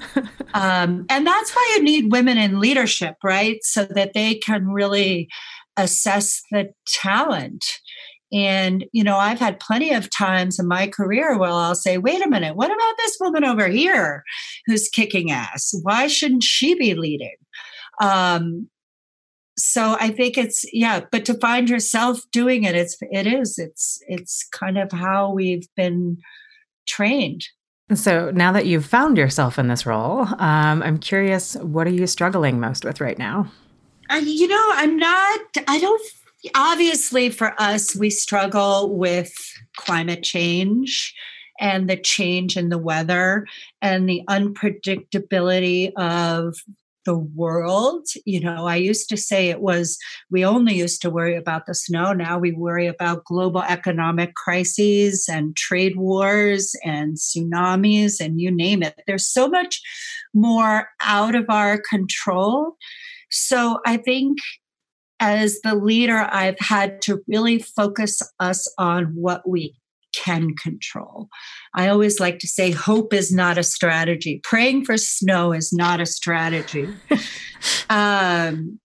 um, 0.54 1.04
and 1.10 1.26
that's 1.26 1.54
why 1.54 1.74
you 1.76 1.82
need 1.82 2.12
women 2.12 2.38
in 2.38 2.58
leadership, 2.60 3.16
right? 3.22 3.58
So 3.62 3.84
that 3.84 4.14
they 4.14 4.34
can 4.34 4.68
really 4.68 5.28
assess 5.76 6.42
the 6.50 6.72
talent 6.86 7.64
and, 8.32 8.84
you 8.92 9.02
know, 9.02 9.16
I've 9.16 9.40
had 9.40 9.60
plenty 9.60 9.92
of 9.92 10.08
times 10.10 10.58
in 10.58 10.68
my 10.68 10.86
career 10.86 11.36
where 11.38 11.50
I'll 11.50 11.74
say, 11.74 11.98
wait 11.98 12.24
a 12.24 12.28
minute, 12.28 12.56
what 12.56 12.70
about 12.70 12.94
this 12.98 13.16
woman 13.20 13.44
over 13.44 13.68
here 13.68 14.22
who's 14.66 14.88
kicking 14.88 15.30
ass? 15.30 15.74
Why 15.82 16.06
shouldn't 16.06 16.44
she 16.44 16.74
be 16.74 16.94
leading? 16.94 17.36
Um, 18.00 18.68
so 19.58 19.96
I 20.00 20.08
think 20.10 20.38
it's 20.38 20.64
yeah, 20.72 21.02
but 21.12 21.24
to 21.26 21.34
find 21.34 21.68
yourself 21.68 22.22
doing 22.32 22.64
it, 22.64 22.74
it's 22.74 22.96
it 23.00 23.26
is 23.26 23.58
it's 23.58 23.98
it's 24.08 24.48
kind 24.52 24.78
of 24.78 24.90
how 24.90 25.32
we've 25.32 25.68
been 25.76 26.16
trained. 26.86 27.44
So 27.94 28.30
now 28.30 28.52
that 28.52 28.66
you've 28.66 28.86
found 28.86 29.18
yourself 29.18 29.58
in 29.58 29.68
this 29.68 29.84
role, 29.84 30.20
um, 30.38 30.82
I'm 30.82 30.98
curious, 30.98 31.56
what 31.56 31.86
are 31.88 31.92
you 31.92 32.06
struggling 32.06 32.60
most 32.60 32.84
with 32.84 33.00
right 33.00 33.18
now? 33.18 33.50
Uh, 34.08 34.16
you 34.16 34.46
know, 34.46 34.70
I'm 34.74 34.96
not. 34.96 35.40
I 35.66 35.78
don't 35.78 36.02
obviously 36.54 37.30
for 37.30 37.54
us 37.58 37.94
we 37.94 38.10
struggle 38.10 38.96
with 38.96 39.32
climate 39.76 40.22
change 40.22 41.14
and 41.60 41.88
the 41.88 41.96
change 41.96 42.56
in 42.56 42.70
the 42.70 42.78
weather 42.78 43.46
and 43.82 44.08
the 44.08 44.22
unpredictability 44.28 45.92
of 45.96 46.56
the 47.06 47.18
world. 47.18 48.06
You 48.24 48.40
know, 48.40 48.66
I 48.66 48.76
used 48.76 49.08
to 49.08 49.16
say 49.16 49.48
it 49.48 49.60
was, 49.60 49.98
we 50.30 50.44
only 50.44 50.74
used 50.74 51.00
to 51.02 51.10
worry 51.10 51.34
about 51.34 51.66
the 51.66 51.74
snow. 51.74 52.12
Now 52.12 52.38
we 52.38 52.52
worry 52.52 52.86
about 52.86 53.24
global 53.24 53.62
economic 53.62 54.34
crises 54.34 55.26
and 55.30 55.56
trade 55.56 55.96
wars 55.96 56.74
and 56.84 57.16
tsunamis 57.16 58.20
and 58.20 58.40
you 58.40 58.50
name 58.50 58.82
it. 58.82 59.00
There's 59.06 59.26
so 59.26 59.48
much 59.48 59.80
more 60.34 60.88
out 61.00 61.34
of 61.34 61.46
our 61.48 61.80
control. 61.88 62.76
So 63.30 63.78
I 63.86 63.96
think 63.96 64.38
as 65.20 65.60
the 65.60 65.74
leader, 65.74 66.26
I've 66.30 66.58
had 66.58 67.02
to 67.02 67.22
really 67.28 67.58
focus 67.58 68.22
us 68.40 68.66
on 68.78 69.04
what 69.14 69.48
we 69.48 69.74
can 70.14 70.56
control. 70.56 71.28
I 71.74 71.88
always 71.88 72.18
like 72.18 72.38
to 72.40 72.48
say 72.48 72.72
hope 72.72 73.12
is 73.12 73.32
not 73.32 73.58
a 73.58 73.62
strategy. 73.62 74.40
Praying 74.42 74.84
for 74.84 74.96
snow 74.96 75.52
is 75.52 75.72
not 75.72 76.00
a 76.00 76.06
strategy. 76.06 76.88
um, 77.90 78.80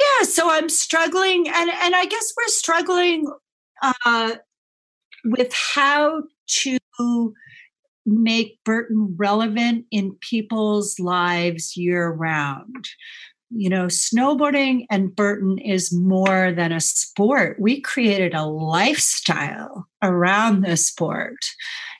yeah, 0.00 0.24
so 0.24 0.50
I'm 0.50 0.68
struggling, 0.68 1.46
and 1.48 1.70
and 1.70 1.94
I 1.94 2.06
guess 2.06 2.32
we're 2.36 2.48
struggling 2.48 3.26
uh, 3.82 4.36
with 5.24 5.52
how 5.52 6.22
to 6.46 7.34
make 8.04 8.58
Burton 8.64 9.14
relevant 9.16 9.86
in 9.90 10.16
people's 10.20 10.98
lives 10.98 11.76
year 11.76 12.10
round 12.10 12.88
you 13.54 13.68
know, 13.68 13.86
snowboarding 13.86 14.86
and 14.90 15.14
Burton 15.14 15.58
is 15.58 15.92
more 15.92 16.52
than 16.52 16.72
a 16.72 16.80
sport. 16.80 17.56
We 17.60 17.80
created 17.80 18.34
a 18.34 18.46
lifestyle 18.46 19.86
around 20.02 20.62
the 20.62 20.76
sport, 20.76 21.36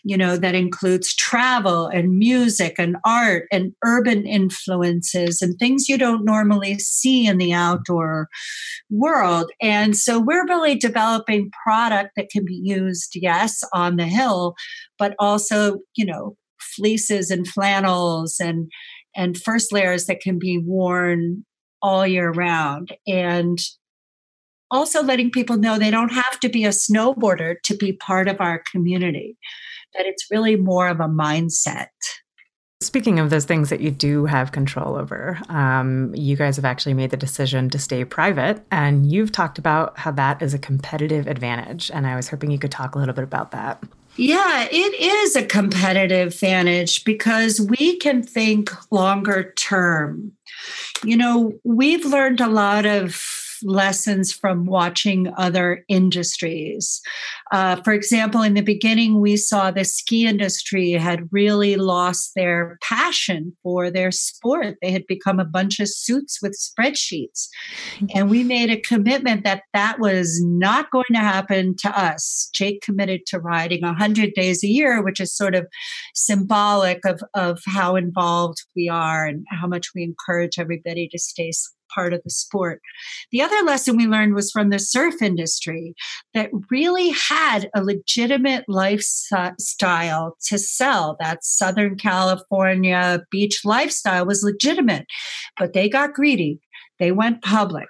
you 0.03 0.17
know, 0.17 0.37
that 0.37 0.55
includes 0.55 1.15
travel 1.15 1.87
and 1.87 2.19
music 2.19 2.77
and 2.79 2.97
art 3.05 3.47
and 3.53 3.73
urban 3.85 4.27
influences 4.27 5.43
and 5.43 5.59
things 5.59 5.89
you 5.89 5.99
don't 5.99 6.25
normally 6.25 6.79
see 6.79 7.27
in 7.27 7.39
the 7.39 7.53
outdoor 7.53 8.29
world. 8.91 9.51
And 9.61 9.97
so 9.97 10.19
we're 10.19 10.47
really 10.47 10.75
developing 10.75 11.51
product 11.65 12.13
that 12.17 12.31
can 12.31 12.45
be 12.45 12.61
used, 12.63 13.13
yes, 13.15 13.63
on 13.73 13.97
the 13.97 14.07
hill, 14.07 14.55
but 14.99 15.15
also, 15.19 15.79
you 15.97 16.07
know, 16.07 16.37
fleeces 16.59 17.31
and 17.31 17.47
flannels 17.47 18.41
and 18.41 18.71
and 19.15 19.37
first 19.37 19.73
layers 19.73 20.07
that 20.07 20.21
can 20.21 20.39
be 20.39 20.59
worn 20.59 21.45
all 21.81 22.07
year 22.07 22.31
round. 22.31 22.97
And 23.07 23.59
also 24.71 25.03
letting 25.03 25.31
people 25.31 25.59
know 25.59 25.79
they 25.79 25.91
don't 25.91 26.13
have 26.13 26.41
to 26.41 26.49
be 26.49 26.65
a 26.65 26.71
snowboarder 26.71 27.57
to 27.65 27.77
be 27.77 27.93
part 27.93 28.27
of 28.27 28.41
our 28.41 28.63
community, 28.73 29.37
that 29.95 30.07
it's 30.07 30.31
really 30.31 30.57
more 30.57 30.89
of 30.89 30.99
a 30.99 31.09
mindset. 31.09 31.89
Speaking 32.81 33.21
of 33.21 33.31
those 33.31 33.45
things 33.45 33.69
that 33.69 33.81
you 33.81 33.93
do 33.93 34.25
have 34.25 34.51
control 34.51 34.97
over, 34.97 35.39
um, 35.49 36.13
you 36.17 36.37
guys 36.37 36.57
have 36.57 36.65
actually 36.65 36.95
made 36.95 37.11
the 37.11 37.17
decision 37.17 37.71
to 37.71 37.79
stay 37.79 38.05
private, 38.05 38.65
and 38.73 39.13
you've 39.13 39.31
talked 39.31 39.59
about 39.59 39.97
how 39.99 40.11
that 40.13 40.43
is 40.43 40.53
a 40.53 40.59
competitive 40.59 41.29
advantage. 41.29 41.93
And 41.93 42.09
I 42.09 42.17
was 42.17 42.29
hoping 42.29 42.51
you 42.51 42.59
could 42.59 42.73
talk 42.73 42.97
a 42.97 42.99
little 42.99 43.15
bit 43.15 43.23
about 43.23 43.53
that. 43.53 43.81
Yeah, 44.17 44.69
it 44.71 45.01
is 45.01 45.37
a 45.37 45.45
competitive 45.45 46.29
advantage 46.29 47.05
because 47.05 47.61
we 47.61 47.97
can 47.97 48.23
think 48.23 48.71
longer 48.93 49.53
term. 49.57 50.33
You 51.03 51.17
know, 51.17 51.55
we've 51.65 52.05
learned 52.05 52.41
a 52.41 52.47
lot 52.47 52.85
of 52.85 53.42
lessons 53.65 54.33
from 54.33 54.67
watching 54.67 55.33
other 55.37 55.85
industries. 55.89 57.01
Uh, 57.53 57.77
for 57.77 57.93
example, 57.93 58.43
in 58.43 58.55
the 58.55 58.63
beginning, 58.63 59.21
we 59.21 59.37
saw 59.37 59.71
the 59.71 59.85
ski 59.85 60.27
industry 60.27 60.93
had 60.93 61.29
really 61.31 61.77
lost 61.77 62.33
their 62.35 62.79
passion 62.83 63.57
for 63.63 63.91
their 63.91 64.11
sport. 64.11 64.77
They 64.81 64.91
had 64.91 65.07
become 65.07 65.39
a 65.39 65.45
bunch 65.45 65.81
of 65.81 65.89
suits 65.89 66.41
with 66.43 66.59
spreadsheets. 66.59 67.49
And 68.15 68.31
we 68.31 68.45
made 68.45 68.71
a 68.71 68.81
commitment 68.81 69.45
that 69.45 69.63
that 69.73 69.99
was 69.99 70.43
not 70.43 70.91
going 70.91 71.05
to 71.13 71.19
happen 71.19 71.77
to 71.79 71.99
us. 71.99 72.49
Jake 72.55 72.81
committed 72.83 73.27
to 73.27 73.39
riding 73.39 73.83
100 73.83 74.35
days 74.35 74.65
a 74.65 74.69
year, 74.69 75.03
which 75.03 75.21
is 75.21 75.37
sort 75.37 75.55
of 75.55 75.67
symbolic 76.15 77.05
of, 77.05 77.23
of 77.35 77.61
how 77.67 77.97
involved 77.97 78.59
we 78.75 78.89
are 78.89 79.27
and 79.27 79.45
how 79.51 79.67
much 79.67 79.89
we 79.95 80.03
encourage 80.03 80.59
everybody 80.59 81.09
to 81.09 81.19
stay 81.19 81.53
part 81.95 82.13
of 82.13 82.23
the 82.25 82.31
sport. 82.31 82.81
The 83.31 83.43
other 83.43 83.63
lesson 83.63 83.97
we 83.97 84.07
learned 84.07 84.35
was 84.35 84.51
from 84.51 84.71
the 84.71 84.79
surf 84.79 85.21
industry 85.23 85.95
that 86.35 86.51
really 86.71 87.11
had 87.11 87.71
a 87.75 87.83
legitimate 87.83 88.65
lifestyle 88.69 90.37
to 90.47 90.59
sell. 90.59 91.17
That 91.21 91.45
Southern 91.45 91.97
California 91.97 93.21
beach 93.31 93.65
lifestyle 93.65 94.27
was 94.27 94.43
legitimate, 94.43 95.07
but 95.59 95.73
they 95.73 95.89
got 95.89 96.15
greedy. 96.15 96.61
They 96.99 97.13
went 97.13 97.43
public. 97.43 97.89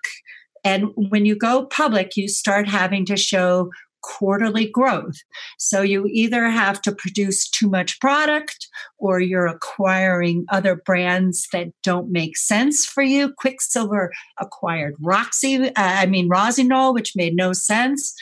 And 0.65 0.91
when 0.95 1.27
you 1.27 1.37
go 1.37 1.67
public, 1.67 2.17
you 2.17 2.29
start 2.29 2.69
having 2.69 3.05
to 3.07 3.17
show 3.17 3.71
quarterly 4.03 4.69
growth. 4.69 5.17
So 5.59 5.83
you 5.83 6.07
either 6.07 6.49
have 6.49 6.83
to 6.83 6.93
produce 6.93 7.49
too 7.49 7.69
much 7.69 8.01
product 8.01 8.69
or 8.99 9.21
you're 9.21 9.47
acquiring 9.47 10.45
other 10.51 10.77
brands 10.77 11.49
that 11.53 11.69
don't 11.83 12.11
make 12.11 12.37
sense 12.37 12.85
for 12.85 13.03
you. 13.03 13.33
Quiksilver 13.39 14.13
acquired 14.39 14.95
Roxy, 15.01 15.69
uh, 15.69 15.73
I 15.77 16.07
mean 16.07 16.29
Rossignol, 16.29 16.95
which 16.95 17.17
made 17.17 17.35
no 17.35 17.53
sense. 17.53 18.15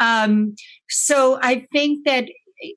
Um, 0.00 0.54
so 0.88 1.38
I 1.42 1.66
think 1.72 2.04
that 2.04 2.28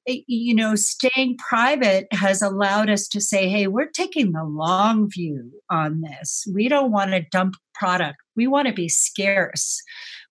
you 0.05 0.53
know 0.53 0.75
staying 0.75 1.37
private 1.37 2.07
has 2.11 2.41
allowed 2.41 2.89
us 2.89 3.07
to 3.07 3.21
say 3.21 3.47
hey 3.47 3.67
we're 3.67 3.89
taking 3.89 4.31
the 4.31 4.43
long 4.43 5.09
view 5.09 5.51
on 5.69 6.01
this 6.01 6.45
we 6.53 6.67
don't 6.67 6.91
want 6.91 7.11
to 7.11 7.25
dump 7.31 7.55
product 7.73 8.17
we 8.35 8.47
want 8.47 8.67
to 8.67 8.73
be 8.73 8.89
scarce 8.89 9.81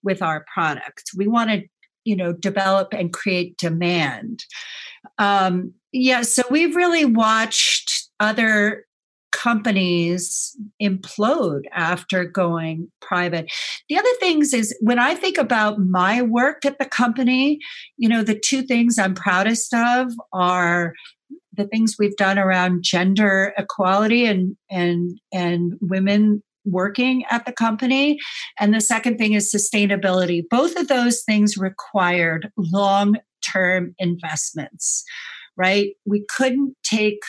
with 0.03 0.21
our 0.21 0.45
product 0.53 1.11
we 1.17 1.27
want 1.27 1.51
to 1.51 1.63
you 2.07 2.17
know 2.17 2.33
develop 2.33 2.93
and 2.93 3.13
create 3.13 3.57
demand 3.59 4.45
um, 5.19 5.73
yeah 5.93 6.23
so 6.23 6.43
we've 6.51 6.77
really 6.77 7.05
watched 7.05 8.09
other 8.21 8.87
companies 9.37 10.57
implode 10.83 11.65
after 11.73 12.25
going 12.25 12.91
private. 13.03 13.53
The 13.89 13.99
other 13.99 14.15
things 14.19 14.55
is 14.55 14.75
when 14.81 14.99
I 14.99 15.15
think 15.15 15.37
about 15.37 15.79
my 15.79 16.23
work 16.23 16.65
at 16.65 16.79
the 16.79 16.87
company, 16.87 17.59
you 17.99 18.09
know, 18.09 18.23
the 18.23 18.39
two 18.39 18.63
things 18.63 18.99
I'm 18.99 19.15
proudest 19.15 19.75
of 19.75 20.11
are 20.33 20.95
the 21.53 21.67
things 21.67 21.97
we've 21.99 22.17
done 22.17 22.39
around 22.39 22.83
gender 22.83 23.53
equality 23.59 24.27
and 24.27 24.57
and 24.71 25.19
and 25.33 25.75
women 25.81 26.43
working 26.67 27.25
at 27.31 27.47
the 27.47 27.53
company. 27.53 28.19
And 28.59 28.75
the 28.75 28.81
second 28.81 29.19
thing 29.19 29.33
is 29.33 29.53
sustainability. 29.53 30.43
Both 30.49 30.77
of 30.77 30.89
those 30.89 31.23
things 31.23 31.57
required 31.57 32.51
long 32.57 33.17
term 33.47 33.95
investments, 33.99 35.05
right? 35.57 35.91
We 36.05 36.25
couldn't 36.29 36.77
take 36.83 37.21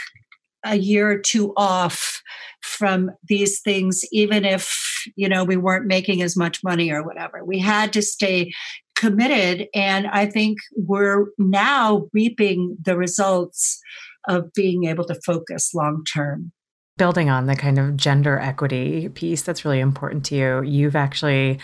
a 0.65 0.75
year 0.75 1.09
or 1.09 1.17
two 1.17 1.53
off 1.55 2.21
from 2.61 3.11
these 3.27 3.61
things 3.61 4.01
even 4.11 4.43
if 4.43 5.05
you 5.15 5.29
know 5.29 5.43
we 5.43 5.55
weren't 5.55 5.85
making 5.85 6.21
as 6.21 6.35
much 6.35 6.63
money 6.63 6.91
or 6.91 7.03
whatever 7.03 7.45
we 7.45 7.59
had 7.59 7.93
to 7.93 8.01
stay 8.01 8.51
committed 8.95 9.67
and 9.73 10.07
i 10.07 10.25
think 10.25 10.57
we're 10.75 11.27
now 11.37 12.07
reaping 12.13 12.75
the 12.83 12.97
results 12.97 13.79
of 14.27 14.51
being 14.53 14.85
able 14.85 15.05
to 15.05 15.19
focus 15.25 15.73
long 15.73 16.03
term 16.03 16.51
building 16.97 17.29
on 17.29 17.45
the 17.45 17.55
kind 17.55 17.79
of 17.79 17.95
gender 17.95 18.39
equity 18.39 19.09
piece 19.09 19.41
that's 19.41 19.63
really 19.63 19.79
important 19.79 20.25
to 20.25 20.35
you, 20.35 20.61
you've 20.63 20.95
actually 20.95 21.59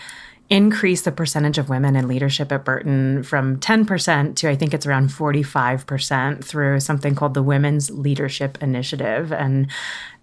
increased 0.50 1.06
the 1.06 1.12
percentage 1.12 1.56
of 1.56 1.70
women 1.70 1.96
in 1.96 2.06
leadership 2.06 2.52
at 2.52 2.64
Burton 2.64 3.22
from 3.22 3.58
10% 3.60 4.36
to 4.36 4.50
I 4.50 4.54
think 4.54 4.74
it's 4.74 4.86
around 4.86 5.08
45% 5.08 6.44
through 6.44 6.80
something 6.80 7.14
called 7.14 7.34
the 7.34 7.42
Women's 7.42 7.90
Leadership 7.90 8.62
Initiative 8.62 9.32
and 9.32 9.68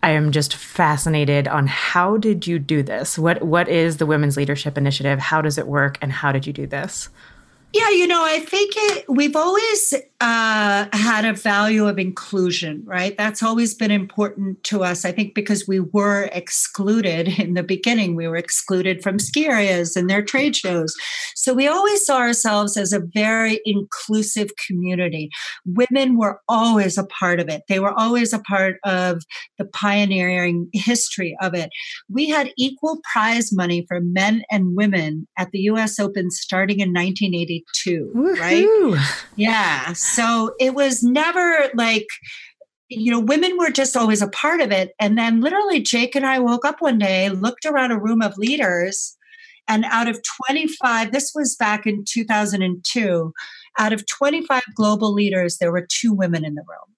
I 0.03 0.11
am 0.11 0.31
just 0.31 0.55
fascinated 0.55 1.47
on 1.47 1.67
how 1.67 2.17
did 2.17 2.45
you 2.45 2.59
do 2.59 2.83
this? 2.83 3.17
What 3.17 3.41
what 3.41 3.67
is 3.67 3.97
the 3.97 4.05
Women's 4.05 4.37
Leadership 4.37 4.77
Initiative? 4.77 5.19
How 5.19 5.41
does 5.41 5.57
it 5.57 5.67
work 5.67 5.97
and 6.01 6.11
how 6.11 6.31
did 6.31 6.45
you 6.45 6.53
do 6.53 6.67
this? 6.67 7.09
Yeah, 7.73 7.89
you 7.91 8.05
know, 8.05 8.25
I 8.25 8.39
think 8.39 8.73
it, 8.75 9.05
we've 9.07 9.35
always 9.35 9.93
uh, 10.19 10.87
had 10.91 11.23
a 11.23 11.33
value 11.33 11.87
of 11.87 11.97
inclusion, 11.97 12.83
right? 12.85 13.17
That's 13.17 13.41
always 13.41 13.73
been 13.73 13.91
important 13.91 14.61
to 14.65 14.83
us. 14.83 15.05
I 15.05 15.13
think 15.13 15.33
because 15.33 15.67
we 15.69 15.79
were 15.79 16.29
excluded 16.33 17.27
in 17.39 17.53
the 17.53 17.63
beginning, 17.63 18.15
we 18.15 18.27
were 18.27 18.35
excluded 18.35 19.01
from 19.01 19.19
ski 19.19 19.47
areas 19.47 19.95
and 19.95 20.09
their 20.09 20.21
trade 20.21 20.55
shows. 20.55 20.93
So 21.35 21.53
we 21.53 21.67
always 21.67 22.05
saw 22.05 22.17
ourselves 22.17 22.75
as 22.75 22.91
a 22.91 23.01
very 23.13 23.61
inclusive 23.63 24.49
community. 24.67 25.29
Women 25.65 26.17
were 26.17 26.41
always 26.49 26.97
a 26.97 27.05
part 27.05 27.39
of 27.39 27.47
it, 27.47 27.63
they 27.69 27.79
were 27.79 27.97
always 27.97 28.33
a 28.33 28.39
part 28.39 28.77
of 28.83 29.23
the 29.57 29.65
pioneering 29.65 30.67
history 30.73 31.37
of 31.41 31.53
it. 31.55 31.69
We 32.09 32.27
had 32.27 32.51
equal 32.57 32.99
prize 33.11 33.53
money 33.53 33.85
for 33.87 34.01
men 34.01 34.43
and 34.51 34.75
women 34.75 35.27
at 35.37 35.51
the 35.51 35.59
US 35.61 35.99
Open 35.99 36.29
starting 36.31 36.81
in 36.81 36.91
1980 37.85 38.67
Woo-hoo. 38.67 38.95
right? 38.95 39.15
Yeah. 39.35 39.93
So 39.93 40.55
it 40.59 40.73
was 40.73 41.03
never 41.03 41.69
like, 41.73 42.07
you 42.89 43.11
know, 43.11 43.19
women 43.19 43.57
were 43.57 43.71
just 43.71 43.95
always 43.95 44.21
a 44.21 44.27
part 44.27 44.61
of 44.61 44.71
it. 44.71 44.91
And 44.99 45.17
then 45.17 45.41
literally, 45.41 45.81
Jake 45.81 46.15
and 46.15 46.25
I 46.25 46.39
woke 46.39 46.65
up 46.65 46.77
one 46.79 46.99
day, 46.99 47.29
looked 47.29 47.65
around 47.65 47.91
a 47.91 47.99
room 47.99 48.21
of 48.21 48.37
leaders, 48.37 49.15
and 49.67 49.85
out 49.85 50.09
of 50.09 50.19
25, 50.49 51.11
this 51.11 51.31
was 51.33 51.55
back 51.55 51.85
in 51.85 52.03
2002, 52.07 53.33
out 53.79 53.93
of 53.93 54.05
25 54.05 54.61
global 54.75 55.13
leaders, 55.13 55.57
there 55.57 55.71
were 55.71 55.87
two 55.89 56.13
women 56.13 56.43
in 56.43 56.55
the 56.55 56.63
room. 56.67 56.95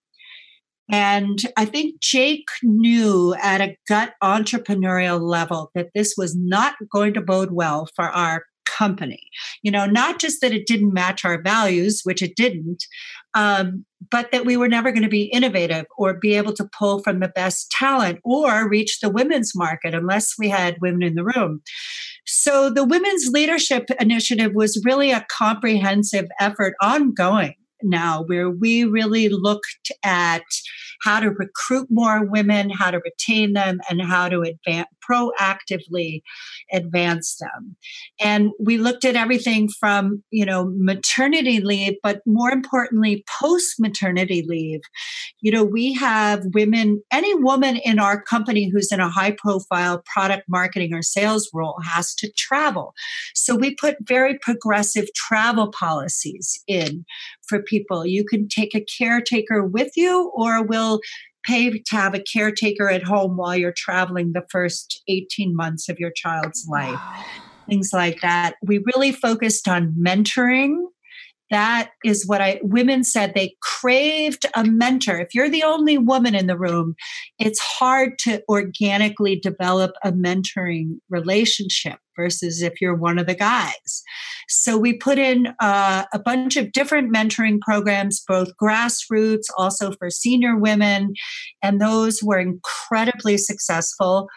And 0.91 1.39
I 1.55 1.65
think 1.65 2.01
Jake 2.01 2.47
knew 2.61 3.35
at 3.41 3.61
a 3.61 3.77
gut 3.87 4.13
entrepreneurial 4.21 5.21
level 5.21 5.71
that 5.75 5.89
this 5.95 6.15
was 6.17 6.35
not 6.35 6.75
going 6.91 7.13
to 7.13 7.21
bode 7.21 7.51
well 7.51 7.87
for 7.95 8.05
our 8.05 8.43
company. 8.77 9.21
You 9.61 9.71
know, 9.71 9.85
not 9.85 10.19
just 10.19 10.41
that 10.41 10.53
it 10.53 10.67
didn't 10.67 10.93
match 10.93 11.25
our 11.25 11.41
values, 11.41 12.01
which 12.03 12.21
it 12.21 12.35
didn't, 12.35 12.85
um, 13.33 13.85
but 14.11 14.31
that 14.31 14.45
we 14.45 14.57
were 14.57 14.67
never 14.67 14.91
going 14.91 15.03
to 15.03 15.09
be 15.09 15.23
innovative 15.25 15.85
or 15.97 16.13
be 16.13 16.35
able 16.35 16.53
to 16.53 16.69
pull 16.77 17.01
from 17.01 17.19
the 17.19 17.29
best 17.29 17.71
talent 17.71 18.19
or 18.23 18.69
reach 18.69 18.99
the 18.99 19.09
women's 19.09 19.55
market 19.55 19.93
unless 19.93 20.33
we 20.37 20.49
had 20.49 20.77
women 20.81 21.03
in 21.03 21.15
the 21.15 21.23
room. 21.23 21.61
So 22.25 22.69
the 22.69 22.85
Women's 22.85 23.27
Leadership 23.27 23.85
Initiative 23.99 24.53
was 24.53 24.81
really 24.85 25.11
a 25.11 25.25
comprehensive 25.29 26.25
effort 26.39 26.73
ongoing 26.81 27.55
now 27.83 28.23
where 28.23 28.49
we 28.49 28.85
really 28.85 29.29
looked 29.29 29.91
at 30.03 30.43
how 31.03 31.19
to 31.19 31.29
recruit 31.29 31.87
more 31.89 32.25
women, 32.25 32.69
how 32.69 32.91
to 32.91 32.99
retain 32.99 33.53
them, 33.53 33.79
and 33.89 34.01
how 34.01 34.29
to 34.29 34.41
advance, 34.41 34.87
proactively 35.09 36.21
advance 36.71 37.37
them. 37.37 37.75
And 38.19 38.51
we 38.59 38.77
looked 38.77 39.03
at 39.03 39.15
everything 39.15 39.69
from, 39.79 40.23
you 40.31 40.45
know, 40.45 40.71
maternity 40.77 41.59
leave, 41.59 41.95
but 42.01 42.21
more 42.25 42.51
importantly, 42.51 43.25
post 43.39 43.79
maternity 43.79 44.45
leave. 44.47 44.81
You 45.41 45.51
know, 45.51 45.63
we 45.63 45.93
have 45.93 46.45
women, 46.53 47.03
any 47.11 47.35
woman 47.35 47.77
in 47.77 47.99
our 47.99 48.21
company 48.21 48.69
who's 48.69 48.91
in 48.91 48.99
a 48.99 49.09
high 49.09 49.31
profile 49.31 50.03
product 50.05 50.43
marketing 50.47 50.93
or 50.93 51.01
sales 51.01 51.49
role 51.53 51.79
has 51.83 52.15
to 52.15 52.31
travel. 52.31 52.93
So 53.33 53.55
we 53.55 53.75
put 53.75 53.97
very 54.01 54.37
progressive 54.39 55.07
travel 55.15 55.71
policies 55.71 56.63
in 56.67 57.05
for 57.47 57.61
people. 57.61 58.05
You 58.05 58.23
can 58.23 58.47
take 58.47 58.73
a 58.73 58.85
caretaker 58.85 59.65
with 59.65 59.91
you, 59.97 60.31
or 60.33 60.63
we'll 60.63 60.92
pay 61.45 61.69
to 61.69 61.95
have 61.95 62.13
a 62.13 62.23
caretaker 62.23 62.89
at 62.89 63.03
home 63.03 63.37
while 63.37 63.55
you're 63.55 63.73
traveling 63.75 64.31
the 64.33 64.45
first 64.49 65.01
18 65.07 65.55
months 65.55 65.89
of 65.89 65.99
your 65.99 66.11
child's 66.15 66.65
life. 66.69 66.93
Wow. 66.93 67.25
Things 67.67 67.91
like 67.93 68.21
that. 68.21 68.55
We 68.65 68.83
really 68.93 69.11
focused 69.11 69.67
on 69.67 69.95
mentoring 69.99 70.75
that 71.53 71.91
is 72.03 72.25
what 72.25 72.41
I 72.41 72.59
women 72.63 73.03
said 73.03 73.33
they 73.33 73.55
craved 73.61 74.45
a 74.55 74.63
mentor. 74.63 75.19
If 75.19 75.35
you're 75.35 75.49
the 75.49 75.63
only 75.63 75.99
woman 75.99 76.33
in 76.33 76.47
the 76.47 76.57
room, 76.57 76.95
it's 77.37 77.59
hard 77.59 78.17
to 78.19 78.41
organically 78.49 79.39
develop 79.39 79.91
a 80.03 80.11
mentoring 80.11 80.97
relationship 81.09 81.99
versus 82.15 82.61
if 82.61 82.81
you're 82.81 82.95
one 82.95 83.19
of 83.19 83.27
the 83.27 83.35
guys. 83.35 84.03
So 84.49 84.77
we 84.77 84.93
put 84.93 85.17
in 85.17 85.53
uh, 85.59 86.05
a 86.13 86.19
bunch 86.19 86.57
of 86.57 86.71
different 86.71 87.13
mentoring 87.13 87.59
programs, 87.59 88.23
both 88.27 88.49
grassroots, 88.61 89.45
also 89.57 89.91
for 89.93 90.09
senior 90.09 90.57
women, 90.57 91.13
and 91.61 91.79
those 91.79 92.21
were 92.21 92.39
incredibly 92.39 93.37
successful. 93.37 94.27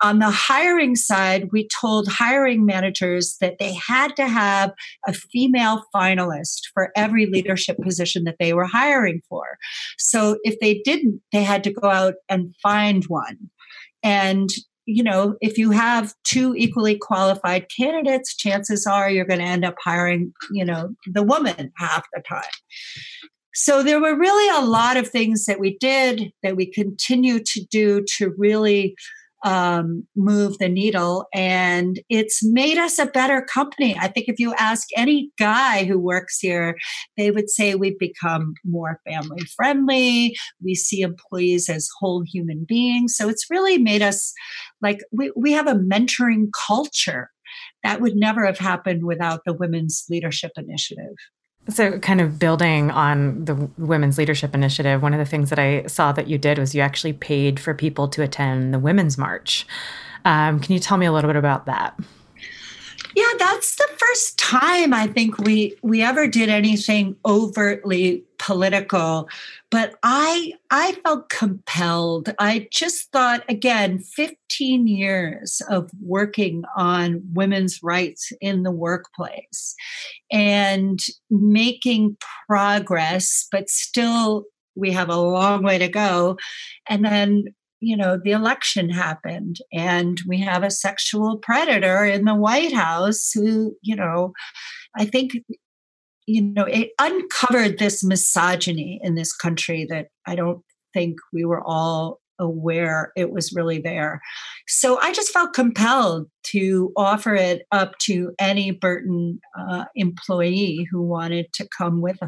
On 0.00 0.20
the 0.20 0.30
hiring 0.30 0.94
side, 0.94 1.48
we 1.50 1.66
told 1.68 2.06
hiring 2.06 2.64
managers 2.64 3.36
that 3.40 3.58
they 3.58 3.74
had 3.74 4.14
to 4.14 4.28
have 4.28 4.72
a 5.08 5.12
female 5.12 5.82
finalist 5.94 6.68
for 6.72 6.92
every 6.94 7.26
leadership 7.26 7.76
position 7.82 8.22
that 8.24 8.36
they 8.38 8.54
were 8.54 8.66
hiring 8.66 9.22
for. 9.28 9.58
So 9.98 10.38
if 10.44 10.58
they 10.60 10.80
didn't, 10.84 11.20
they 11.32 11.42
had 11.42 11.64
to 11.64 11.72
go 11.72 11.88
out 11.88 12.14
and 12.28 12.54
find 12.62 13.04
one. 13.06 13.50
And 14.04 14.50
you 14.88 15.02
know, 15.02 15.36
if 15.42 15.58
you 15.58 15.70
have 15.70 16.14
two 16.24 16.54
equally 16.56 16.96
qualified 16.96 17.66
candidates, 17.68 18.34
chances 18.34 18.86
are 18.86 19.10
you're 19.10 19.26
going 19.26 19.40
to 19.40 19.44
end 19.44 19.62
up 19.62 19.74
hiring, 19.84 20.32
you 20.50 20.64
know, 20.64 20.94
the 21.06 21.22
woman 21.22 21.70
half 21.76 22.06
the 22.14 22.22
time. 22.26 22.42
So 23.52 23.82
there 23.82 24.00
were 24.00 24.16
really 24.16 24.48
a 24.56 24.64
lot 24.64 24.96
of 24.96 25.06
things 25.06 25.44
that 25.44 25.60
we 25.60 25.76
did 25.76 26.32
that 26.42 26.56
we 26.56 26.64
continue 26.64 27.38
to 27.38 27.64
do 27.70 28.02
to 28.16 28.32
really 28.38 28.96
um, 29.44 30.06
move 30.16 30.58
the 30.58 30.68
needle 30.68 31.26
and 31.32 32.00
it's 32.08 32.40
made 32.44 32.78
us 32.78 32.98
a 32.98 33.06
better 33.06 33.42
company. 33.42 33.96
I 33.98 34.08
think 34.08 34.28
if 34.28 34.38
you 34.38 34.54
ask 34.58 34.88
any 34.96 35.30
guy 35.38 35.84
who 35.84 35.98
works 35.98 36.38
here, 36.40 36.76
they 37.16 37.30
would 37.30 37.48
say 37.48 37.74
we've 37.74 37.98
become 37.98 38.54
more 38.64 39.00
family 39.08 39.42
friendly. 39.56 40.36
We 40.62 40.74
see 40.74 41.02
employees 41.02 41.68
as 41.68 41.88
whole 42.00 42.24
human 42.26 42.64
beings. 42.68 43.14
So 43.16 43.28
it's 43.28 43.46
really 43.50 43.78
made 43.78 44.02
us 44.02 44.32
like 44.82 45.00
we, 45.12 45.32
we 45.36 45.52
have 45.52 45.68
a 45.68 45.74
mentoring 45.74 46.48
culture 46.66 47.30
that 47.82 48.00
would 48.00 48.16
never 48.16 48.44
have 48.44 48.58
happened 48.58 49.04
without 49.04 49.40
the 49.46 49.54
Women's 49.54 50.04
Leadership 50.10 50.52
Initiative. 50.56 51.14
So, 51.70 51.98
kind 51.98 52.20
of 52.20 52.38
building 52.38 52.90
on 52.90 53.44
the 53.44 53.54
Women's 53.76 54.16
Leadership 54.16 54.54
Initiative, 54.54 55.02
one 55.02 55.12
of 55.12 55.18
the 55.18 55.26
things 55.26 55.50
that 55.50 55.58
I 55.58 55.86
saw 55.86 56.12
that 56.12 56.26
you 56.26 56.38
did 56.38 56.58
was 56.58 56.74
you 56.74 56.80
actually 56.80 57.12
paid 57.12 57.60
for 57.60 57.74
people 57.74 58.08
to 58.08 58.22
attend 58.22 58.72
the 58.72 58.78
Women's 58.78 59.18
March. 59.18 59.66
Um, 60.24 60.60
can 60.60 60.72
you 60.72 60.78
tell 60.78 60.96
me 60.96 61.04
a 61.04 61.12
little 61.12 61.28
bit 61.28 61.36
about 61.36 61.66
that? 61.66 61.98
Yeah, 63.16 63.32
that's 63.38 63.76
the 63.76 63.88
first 63.96 64.38
time 64.38 64.92
I 64.92 65.06
think 65.06 65.38
we 65.38 65.76
we 65.82 66.02
ever 66.02 66.26
did 66.26 66.48
anything 66.48 67.16
overtly 67.26 68.24
political, 68.38 69.28
but 69.70 69.94
I 70.02 70.52
I 70.70 70.92
felt 71.04 71.28
compelled. 71.28 72.32
I 72.38 72.68
just 72.70 73.10
thought 73.10 73.44
again, 73.48 73.98
15 73.98 74.86
years 74.86 75.62
of 75.70 75.90
working 76.02 76.64
on 76.76 77.22
women's 77.32 77.82
rights 77.82 78.32
in 78.40 78.62
the 78.62 78.70
workplace 78.70 79.74
and 80.30 81.00
making 81.30 82.16
progress, 82.48 83.48
but 83.50 83.68
still 83.70 84.44
we 84.76 84.92
have 84.92 85.08
a 85.08 85.16
long 85.16 85.62
way 85.62 85.78
to 85.78 85.88
go. 85.88 86.36
And 86.88 87.04
then 87.04 87.44
you 87.80 87.96
know, 87.96 88.18
the 88.22 88.32
election 88.32 88.90
happened 88.90 89.58
and 89.72 90.20
we 90.26 90.40
have 90.40 90.62
a 90.62 90.70
sexual 90.70 91.38
predator 91.38 92.04
in 92.04 92.24
the 92.24 92.34
White 92.34 92.72
House 92.72 93.30
who, 93.32 93.76
you 93.82 93.94
know, 93.94 94.32
I 94.96 95.04
think, 95.04 95.32
you 96.26 96.42
know, 96.42 96.64
it 96.64 96.90
uncovered 96.98 97.78
this 97.78 98.02
misogyny 98.02 99.00
in 99.02 99.14
this 99.14 99.34
country 99.34 99.86
that 99.90 100.08
I 100.26 100.34
don't 100.34 100.62
think 100.92 101.18
we 101.32 101.44
were 101.44 101.62
all 101.64 102.20
aware 102.40 103.12
it 103.16 103.32
was 103.32 103.52
really 103.52 103.80
there. 103.80 104.20
So 104.68 105.00
I 105.00 105.12
just 105.12 105.32
felt 105.32 105.54
compelled 105.54 106.28
to 106.44 106.92
offer 106.96 107.34
it 107.34 107.62
up 107.72 107.98
to 108.02 108.32
any 108.38 108.70
Burton 108.70 109.40
uh, 109.58 109.86
employee 109.94 110.86
who 110.90 111.02
wanted 111.02 111.52
to 111.54 111.68
come 111.76 112.00
with 112.00 112.18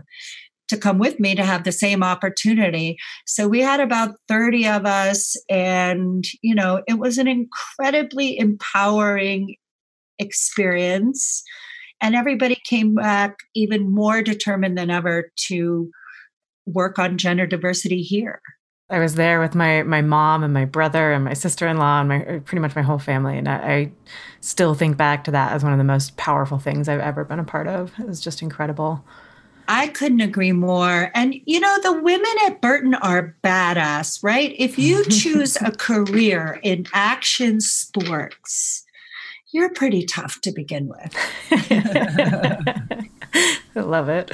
to 0.71 0.77
come 0.77 0.99
with 0.99 1.21
me 1.21 1.35
to 1.35 1.45
have 1.45 1.65
the 1.65 1.73
same 1.73 2.03
opportunity. 2.03 2.97
So 3.27 3.47
we 3.47 3.61
had 3.61 3.81
about 3.81 4.17
30 4.29 4.67
of 4.67 4.87
us, 4.87 5.37
and 5.49 6.25
you 6.43 6.55
know, 6.55 6.83
it 6.89 6.99
was 6.99 7.19
an 7.19 7.29
incredibly 7.29 8.39
empowering 8.39 9.57
experience. 10.19 11.43
And 12.03 12.15
everybody 12.15 12.57
came 12.65 12.95
back 12.95 13.37
even 13.55 13.93
more 13.93 14.23
determined 14.23 14.79
than 14.79 14.91
ever 14.91 15.31
to 15.49 15.91
work 16.67 16.99
on 16.99 17.19
gender 17.19 17.47
diversity 17.47 18.01
here. 18.01 18.41
I 18.91 18.99
was 18.99 19.15
there 19.15 19.39
with 19.39 19.55
my 19.55 19.85
my 19.85 20.03
mom 20.03 20.43
and 20.43 20.53
my 20.53 20.65
brother 20.65 21.13
and 21.13 21.25
my 21.25 21.35
sister 21.35 21.69
in 21.69 21.77
law 21.77 22.01
and 22.01 22.09
my 22.09 22.25
uh, 22.25 22.41
pretty 22.41 22.61
much 22.61 22.75
my 22.75 22.83
whole 22.83 22.99
family, 22.99 23.39
and 23.39 23.49
I, 23.49 23.55
I, 23.55 23.93
still 24.41 24.75
think 24.75 24.97
back 24.97 25.23
to 25.25 25.31
that 25.31 25.53
as 25.53 25.63
one 25.63 25.73
of 25.73 25.79
the 25.79 25.85
most 25.85 26.17
powerful 26.17 26.59
things 26.59 26.89
I've 26.89 26.99
ever 26.99 27.25
been 27.25 27.39
a 27.39 27.45
part 27.45 27.69
of. 27.69 27.93
It 28.01 28.07
was 28.07 28.21
just 28.21 28.43
incredible. 28.43 29.05
I 29.71 29.87
couldn't 29.87 30.21
agree 30.21 30.51
more. 30.51 31.13
And 31.15 31.37
you 31.47 31.61
know, 31.61 31.79
the 31.81 31.93
women 31.93 32.33
at 32.45 32.61
Burton 32.61 32.95
are 32.95 33.37
badass, 33.45 34.21
right? 34.21 34.53
If 34.59 34.81
you 34.81 35.05
choose 35.11 35.57
a 35.63 35.71
career 35.71 36.59
in 36.65 36.87
action 36.93 37.61
sports, 37.61 38.85
you're 39.53 39.73
pretty 39.73 40.05
tough 40.05 40.41
to 40.41 40.51
begin 40.51 40.89
with. 40.89 41.15
I 43.77 43.81
love 43.81 44.09
it. 44.09 44.33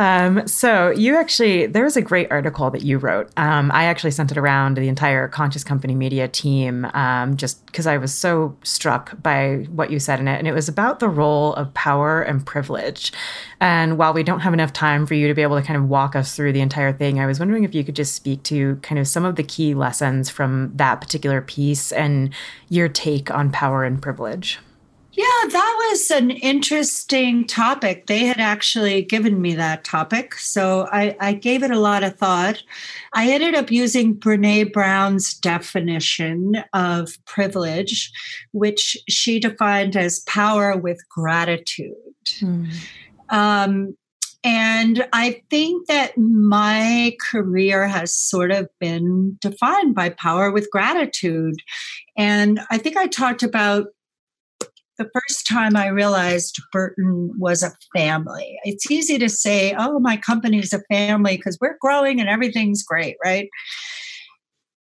Um, 0.00 0.48
so 0.48 0.88
you 0.88 1.14
actually, 1.14 1.66
there 1.66 1.84
was 1.84 1.94
a 1.94 2.00
great 2.00 2.32
article 2.32 2.70
that 2.70 2.80
you 2.80 2.96
wrote. 2.96 3.30
Um, 3.36 3.70
I 3.74 3.84
actually 3.84 4.12
sent 4.12 4.30
it 4.30 4.38
around 4.38 4.76
to 4.76 4.80
the 4.80 4.88
entire 4.88 5.28
Conscious 5.28 5.62
Company 5.62 5.94
Media 5.94 6.26
team, 6.26 6.86
um, 6.94 7.36
just 7.36 7.66
because 7.66 7.86
I 7.86 7.98
was 7.98 8.14
so 8.14 8.56
struck 8.64 9.22
by 9.22 9.66
what 9.70 9.90
you 9.90 9.98
said 9.98 10.18
in 10.18 10.26
it, 10.26 10.38
and 10.38 10.48
it 10.48 10.54
was 10.54 10.70
about 10.70 11.00
the 11.00 11.08
role 11.10 11.52
of 11.52 11.74
power 11.74 12.22
and 12.22 12.46
privilege. 12.46 13.12
And 13.60 13.98
while 13.98 14.14
we 14.14 14.22
don't 14.22 14.40
have 14.40 14.54
enough 14.54 14.72
time 14.72 15.04
for 15.04 15.12
you 15.12 15.28
to 15.28 15.34
be 15.34 15.42
able 15.42 15.60
to 15.60 15.66
kind 15.66 15.76
of 15.76 15.86
walk 15.86 16.16
us 16.16 16.34
through 16.34 16.54
the 16.54 16.62
entire 16.62 16.94
thing, 16.94 17.20
I 17.20 17.26
was 17.26 17.38
wondering 17.38 17.64
if 17.64 17.74
you 17.74 17.84
could 17.84 17.96
just 17.96 18.14
speak 18.14 18.42
to 18.44 18.76
kind 18.76 18.98
of 18.98 19.06
some 19.06 19.26
of 19.26 19.36
the 19.36 19.42
key 19.42 19.74
lessons 19.74 20.30
from 20.30 20.72
that 20.76 21.02
particular 21.02 21.42
piece 21.42 21.92
and 21.92 22.32
your 22.70 22.88
take 22.88 23.30
on 23.30 23.52
power 23.52 23.84
and 23.84 24.00
privilege. 24.00 24.60
Yeah, 25.12 25.24
that 25.24 25.88
was 25.90 26.10
an 26.12 26.30
interesting 26.30 27.44
topic. 27.44 28.06
They 28.06 28.26
had 28.26 28.38
actually 28.38 29.02
given 29.02 29.40
me 29.42 29.54
that 29.54 29.82
topic. 29.82 30.34
So 30.34 30.88
I, 30.92 31.16
I, 31.18 31.32
gave 31.32 31.64
it 31.64 31.72
a 31.72 31.80
lot 31.80 32.04
of 32.04 32.16
thought. 32.16 32.62
I 33.12 33.28
ended 33.30 33.56
up 33.56 33.72
using 33.72 34.14
Brene 34.14 34.72
Brown's 34.72 35.34
definition 35.34 36.62
of 36.72 37.12
privilege, 37.26 38.12
which 38.52 38.96
she 39.08 39.40
defined 39.40 39.96
as 39.96 40.20
power 40.20 40.76
with 40.76 41.00
gratitude. 41.08 41.94
Mm. 42.40 42.72
Um, 43.30 43.96
and 44.42 45.06
I 45.12 45.42
think 45.50 45.88
that 45.88 46.16
my 46.16 47.16
career 47.20 47.86
has 47.88 48.12
sort 48.12 48.52
of 48.52 48.68
been 48.78 49.36
defined 49.40 49.94
by 49.94 50.10
power 50.10 50.50
with 50.50 50.70
gratitude. 50.70 51.56
And 52.16 52.60
I 52.70 52.78
think 52.78 52.96
I 52.96 53.06
talked 53.06 53.42
about 53.42 53.88
the 55.00 55.10
first 55.14 55.46
time 55.46 55.76
I 55.76 55.86
realized 55.86 56.60
Burton 56.72 57.32
was 57.38 57.62
a 57.62 57.72
family. 57.96 58.58
It's 58.64 58.90
easy 58.90 59.18
to 59.18 59.30
say, 59.30 59.74
oh, 59.78 59.98
my 59.98 60.18
company's 60.18 60.74
a 60.74 60.82
family 60.90 61.38
because 61.38 61.56
we're 61.58 61.78
growing 61.80 62.20
and 62.20 62.28
everything's 62.28 62.82
great, 62.82 63.16
right? 63.24 63.48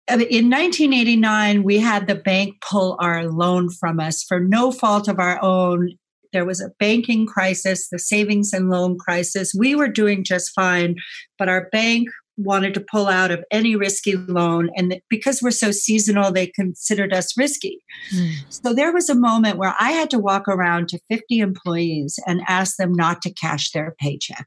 Uh, 0.09 0.25
in 0.31 0.49
1989, 0.49 1.65
we 1.65 1.79
had 1.79 2.07
the 2.07 2.15
bank 2.15 2.55
pull 2.63 2.97
our 2.99 3.27
loan 3.27 3.69
from 3.69 4.01
us 4.01 4.25
for 4.27 4.41
no 4.41 4.73
fault 4.73 5.07
of 5.07 5.19
our 5.19 5.43
own. 5.43 5.91
There 6.33 6.47
was 6.47 6.63
a 6.63 6.71
banking 6.79 7.27
crisis, 7.27 7.89
the 7.91 7.99
savings 7.99 8.55
and 8.55 8.71
loan 8.71 8.97
crisis. 8.99 9.53
We 9.57 9.75
were 9.75 9.89
doing 9.89 10.25
just 10.25 10.55
fine, 10.55 10.95
but 11.39 11.51
our 11.51 11.69
bank 11.71 12.09
wanted 12.37 12.75
to 12.75 12.85
pull 12.91 13.07
out 13.07 13.31
of 13.31 13.45
any 13.51 13.77
risky 13.77 14.17
loan. 14.17 14.71
And 14.77 15.01
because 15.09 15.43
we're 15.43 15.51
so 15.51 15.71
seasonal, 15.71 16.33
they 16.33 16.49
considered 16.49 17.13
us 17.13 17.37
risky. 17.37 17.83
Mm. 18.15 18.35
So 18.49 18.75
there 18.75 18.93
was 18.93 19.09
a 19.09 19.15
moment 19.15 19.59
where 19.59 19.75
I 19.81 19.93
had 19.93 20.11
to 20.11 20.19
walk 20.19 20.49
around 20.49 20.89
to 20.89 21.01
50 21.11 21.39
employees 21.39 22.19
and 22.27 22.43
ask 22.47 22.77
them 22.77 22.93
not 22.93 23.23
to 23.23 23.33
cash 23.33 23.71
their 23.71 23.95
paycheck. 23.99 24.47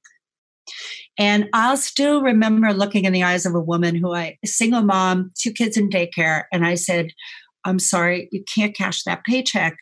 And 1.18 1.50
I'll 1.54 1.78
still 1.78 2.22
remember 2.22 2.74
looking 2.74 3.06
in 3.06 3.14
the 3.14 3.24
eyes 3.24 3.46
of 3.46 3.56
a 3.56 3.60
woman 3.60 3.96
who 3.96 4.14
I, 4.14 4.38
a 4.44 4.48
single 4.48 4.84
mom, 4.84 5.32
two 5.38 5.52
kids 5.52 5.78
in 5.78 5.90
daycare, 5.90 6.44
and 6.54 6.66
I 6.66 6.76
said, 6.76 7.10
I'm 7.66 7.80
sorry, 7.80 8.30
you 8.32 8.44
can't 8.54 8.76
cash 8.76 9.04
that 9.04 9.24
paycheck. 9.26 9.76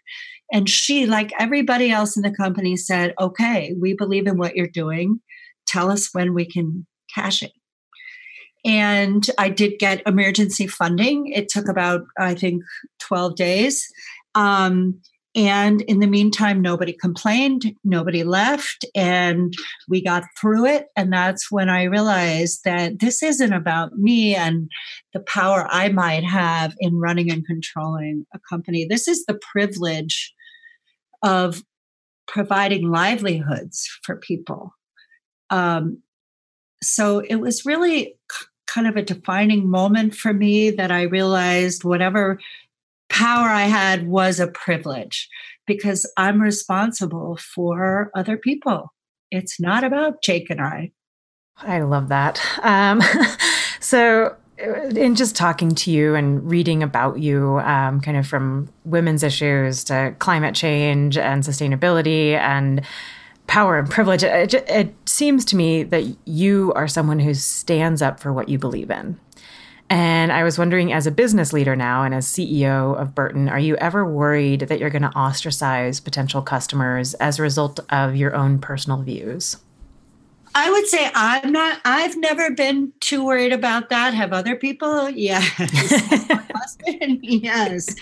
And 0.51 0.69
she, 0.69 1.05
like 1.05 1.31
everybody 1.39 1.91
else 1.91 2.15
in 2.15 2.23
the 2.23 2.31
company, 2.31 2.77
said, 2.77 3.13
Okay, 3.19 3.75
we 3.79 3.93
believe 3.93 4.27
in 4.27 4.37
what 4.37 4.55
you're 4.55 4.67
doing. 4.67 5.19
Tell 5.67 5.91
us 5.91 6.09
when 6.13 6.33
we 6.33 6.45
can 6.45 6.87
cash 7.13 7.43
it. 7.43 7.51
And 8.67 9.25
I 9.37 9.49
did 9.49 9.79
get 9.79 10.05
emergency 10.05 10.67
funding. 10.67 11.27
It 11.27 11.47
took 11.47 11.67
about, 11.69 12.01
I 12.19 12.35
think, 12.35 12.63
12 12.99 13.35
days. 13.35 13.87
Um, 14.35 15.01
And 15.35 15.81
in 15.81 15.99
the 15.99 16.07
meantime, 16.07 16.63
nobody 16.63 16.93
complained, 16.93 17.75
nobody 17.83 18.23
left, 18.23 18.85
and 18.95 19.53
we 19.87 20.01
got 20.03 20.23
through 20.41 20.65
it. 20.65 20.87
And 20.95 21.13
that's 21.13 21.51
when 21.51 21.69
I 21.69 21.83
realized 21.83 22.61
that 22.65 22.97
this 22.99 23.21
isn't 23.21 23.53
about 23.53 23.99
me 23.99 24.35
and 24.35 24.67
the 25.13 25.19
power 25.19 25.67
I 25.69 25.89
might 25.89 26.23
have 26.23 26.73
in 26.79 26.97
running 26.99 27.31
and 27.31 27.45
controlling 27.45 28.25
a 28.33 28.39
company. 28.49 28.87
This 28.89 29.07
is 29.07 29.25
the 29.25 29.39
privilege 29.53 30.33
of 31.21 31.61
providing 32.27 32.89
livelihoods 32.89 33.87
for 34.03 34.15
people. 34.15 34.73
Um, 35.51 36.01
so 36.81 37.19
it 37.19 37.35
was 37.35 37.63
really 37.63 38.15
kind 38.67 38.87
of 38.87 38.95
a 38.95 39.01
defining 39.01 39.69
moment 39.69 40.15
for 40.15 40.33
me 40.33 40.69
that 40.71 40.91
I 40.91 41.03
realized 41.03 41.83
whatever 41.83 42.39
power 43.09 43.47
I 43.47 43.63
had 43.63 44.07
was 44.07 44.39
a 44.39 44.47
privilege 44.47 45.29
because 45.65 46.11
I'm 46.17 46.41
responsible 46.41 47.37
for 47.37 48.11
other 48.15 48.37
people. 48.37 48.93
It's 49.31 49.59
not 49.59 49.83
about 49.83 50.21
Jake 50.21 50.49
and 50.49 50.61
I. 50.61 50.91
I 51.57 51.81
love 51.81 52.09
that. 52.09 52.41
Um, 52.61 53.01
so, 53.79 54.35
uh, 54.63 54.87
in 54.89 55.15
just 55.15 55.35
talking 55.35 55.71
to 55.75 55.91
you 55.91 56.15
and 56.15 56.49
reading 56.49 56.81
about 56.83 57.19
you, 57.19 57.59
um, 57.59 57.99
kind 58.01 58.17
of 58.17 58.27
from 58.27 58.69
women's 58.85 59.23
issues 59.23 59.83
to 59.85 60.15
climate 60.19 60.55
change 60.55 61.17
and 61.17 61.43
sustainability 61.43 62.31
and 62.33 62.81
power 63.47 63.77
and 63.79 63.89
privilege, 63.89 64.23
it, 64.23 64.53
it 64.53 64.93
seems 65.05 65.45
to 65.45 65.55
me 65.55 65.83
that 65.83 66.03
you 66.25 66.73
are 66.75 66.87
someone 66.87 67.19
who 67.19 67.33
stands 67.33 68.01
up 68.01 68.19
for 68.19 68.31
what 68.31 68.49
you 68.49 68.59
believe 68.59 68.91
in. 68.91 69.19
And 69.89 70.33
I 70.33 70.43
was 70.43 70.59
wondering, 70.59 70.91
as 70.91 71.07
a 71.07 71.11
business 71.11 71.53
leader 71.53 71.75
now 71.75 72.03
and 72.03 72.13
as 72.13 72.27
CEO 72.27 72.99
of 72.99 73.15
Burton, 73.15 73.47
are 73.47 73.59
you 73.59 73.77
ever 73.77 74.05
worried 74.05 74.61
that 74.61 74.79
you're 74.79 74.89
going 74.89 75.03
to 75.03 75.15
ostracize 75.15 76.01
potential 76.01 76.41
customers 76.41 77.13
as 77.15 77.39
a 77.39 77.41
result 77.41 77.79
of 77.89 78.15
your 78.15 78.35
own 78.35 78.59
personal 78.59 79.01
views? 79.01 79.57
I 80.53 80.69
would 80.71 80.87
say 80.87 81.09
I'm 81.13 81.51
not, 81.51 81.79
I've 81.85 82.17
never 82.17 82.51
been 82.51 82.91
too 82.99 83.23
worried 83.23 83.53
about 83.53 83.89
that. 83.89 84.13
Have 84.13 84.33
other 84.33 84.55
people? 84.55 85.09
Yes. 85.09 85.47
yes. 87.21 87.95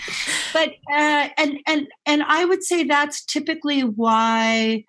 But, 0.52 0.70
uh, 0.90 1.28
and, 1.36 1.58
and, 1.66 1.86
and 2.06 2.22
I 2.24 2.46
would 2.46 2.64
say 2.64 2.82
that's 2.82 3.24
typically 3.24 3.82
why 3.82 4.84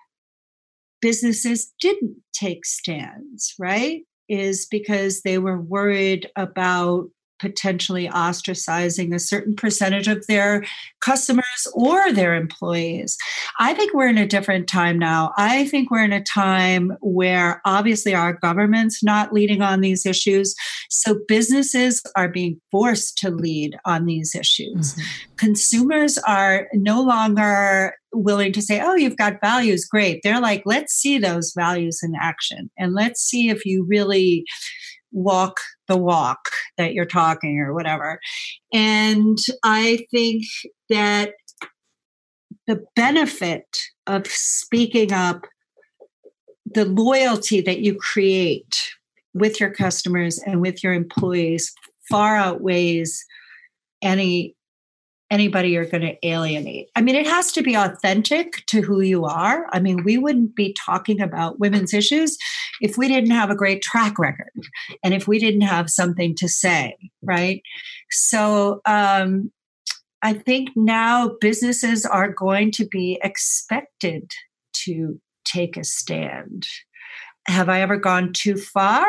businesses 1.02 1.74
didn't 1.80 2.18
take 2.34 2.66
stands, 2.66 3.54
right? 3.60 4.02
is 4.30 4.66
because 4.66 5.22
they 5.22 5.38
were 5.38 5.62
worried 5.62 6.30
about 6.36 7.10
potentially 7.40 8.08
ostracizing 8.08 9.14
a 9.14 9.20
certain 9.20 9.56
percentage 9.56 10.08
of 10.08 10.26
their 10.28 10.66
customers 11.02 11.68
or 11.74 12.12
their 12.12 12.36
employees. 12.36 13.18
I 13.60 13.74
think 13.74 13.94
we're 13.94 14.08
in 14.08 14.18
a 14.18 14.28
different 14.28 14.68
time 14.68 14.98
now. 14.98 15.34
I 15.38 15.66
think 15.66 15.92
we're 15.92 16.04
in 16.04 16.14
a 16.14 16.24
time 16.24 16.98
where 17.02 17.62
obviously 17.66 18.16
our 18.16 18.34
government's 18.34 19.04
not 19.04 19.34
leading 19.34 19.62
on 19.62 19.82
these 19.82 20.06
issues. 20.06 20.56
So 20.90 21.20
businesses 21.28 22.02
are 22.16 22.30
being 22.30 22.60
forced 22.72 23.18
to 23.20 23.30
lead 23.30 23.78
on 23.86 24.06
these 24.06 24.36
issues. 24.36 24.94
Mm-hmm. 24.94 25.36
Consumers 25.38 26.18
are 26.20 26.68
no 26.74 27.02
longer 27.02 27.96
willing 28.14 28.52
to 28.54 28.62
say, 28.62 28.82
oh, 28.82 28.96
you've 28.96 29.18
got 29.18 29.42
values, 29.42 29.86
great. 29.86 30.22
They're 30.24 30.42
like, 30.42 30.64
let's 30.66 30.94
see 30.94 31.18
those 31.18 31.54
values 31.56 32.00
in 32.02 32.14
action 32.20 32.70
and 32.78 32.94
let's 32.94 33.22
see 33.22 33.50
if 33.50 33.66
you 33.66 33.86
really 33.88 34.46
walk 35.18 35.58
the 35.88 35.98
walk 35.98 36.50
that 36.78 36.94
you're 36.94 37.06
talking 37.06 37.60
or 37.60 37.74
whatever. 37.74 38.20
And 38.72 39.38
I 39.64 40.06
think 40.12 40.44
that 40.90 41.34
the 42.68 42.84
benefit 42.96 43.66
of 44.06 44.28
speaking 44.28 45.12
up, 45.12 45.46
the 46.66 46.86
loyalty 46.86 47.62
that 47.62 47.80
you 47.80 47.96
create 47.96 48.92
with 49.34 49.60
your 49.60 49.72
customers 49.72 50.40
and 50.46 50.62
with 50.62 50.84
your 50.84 50.94
employees 50.94 51.74
far 52.10 52.36
outweighs 52.36 53.24
any 54.02 54.57
anybody 55.30 55.70
you're 55.70 55.86
going 55.86 56.02
to 56.02 56.28
alienate. 56.28 56.90
I 56.96 57.02
mean, 57.02 57.16
it 57.16 57.28
has 57.28 57.52
to 57.54 57.62
be 57.62 57.76
authentic 57.76 58.66
to 58.68 58.82
who 58.82 59.02
you 59.02 59.26
are. 59.26 59.68
I 59.72 59.80
mean, 59.80 60.04
we 60.04 60.18
wouldn't 60.18 60.56
be 60.56 60.74
talking 60.74 61.22
about 61.22 61.60
women's 61.60 61.94
issues 61.94 62.38
if 62.82 62.98
we 62.98 63.08
didn't 63.08 63.32
have 63.32 63.50
a 63.50 63.56
great 63.56 63.82
track 63.82 64.18
record 64.18 64.52
and 65.04 65.14
if 65.14 65.28
we 65.28 65.40
didn't 65.40 65.62
have 65.62 65.90
something 65.90 66.36
to 66.36 66.48
say, 66.48 66.96
right? 67.22 67.62
So, 68.10 68.82
um, 68.86 69.52
I 70.24 70.34
think 70.34 70.70
now 70.76 71.36
businesses 71.40 72.06
are 72.06 72.32
going 72.32 72.72
to 72.72 72.88
be 72.88 73.20
expected 73.24 74.32
to 74.86 75.20
take 75.46 75.78
a 75.78 75.84
stand. 75.84 76.68
Have 77.48 77.70
I 77.70 77.82
ever 77.82 77.98
gone 77.98 78.34
too 78.34 78.58
far? 78.58 79.06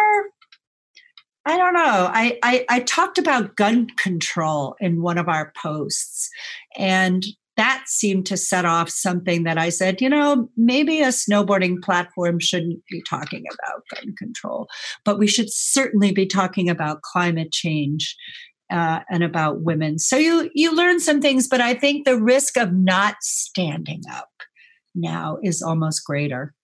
I 1.49 1.57
don't 1.57 1.73
know. 1.73 2.11
I, 2.13 2.39
I, 2.43 2.67
I 2.69 2.81
talked 2.81 3.17
about 3.17 3.57
gun 3.57 3.87
control 3.97 4.77
in 4.81 5.01
one 5.01 5.17
of 5.17 5.31
our 5.31 5.51
posts, 5.57 6.29
and 6.77 7.25
that 7.57 7.85
seemed 7.87 8.27
to 8.27 8.37
set 8.37 8.67
off 8.67 8.91
something 8.91 9.45
that 9.45 9.57
I 9.57 9.71
said, 9.71 10.03
you 10.03 10.11
know, 10.11 10.51
maybe 10.59 11.01
a 11.01 11.09
snowboarding 11.09 11.83
platform 11.83 12.39
shouldn't 12.39 12.85
be 12.91 13.03
talking 13.09 13.45
about 13.51 13.83
gun 13.95 14.15
control, 14.19 14.69
but 15.07 15.19
we 15.19 15.27
should 15.27 15.51
certainly 15.51 16.13
be 16.13 16.27
talking 16.27 16.69
about 16.69 17.01
climate 17.01 17.51
change 17.51 18.15
uh, 18.71 19.01
and 19.11 19.25
about 19.25 19.63
women. 19.63 19.99
So 19.99 20.19
you 20.19 20.51
you 20.55 20.77
learn 20.77 21.01
some 21.01 21.23
things, 21.23 21.49
but 21.49 21.63
I 21.63 21.73
think 21.73 22.05
the 22.05 22.21
risk 22.21 22.59
of 22.59 22.75
not 22.75 23.17
standing 23.23 24.03
up 24.13 24.29
now 24.95 25.39
is 25.43 25.63
almost 25.63 26.05
greater. 26.05 26.55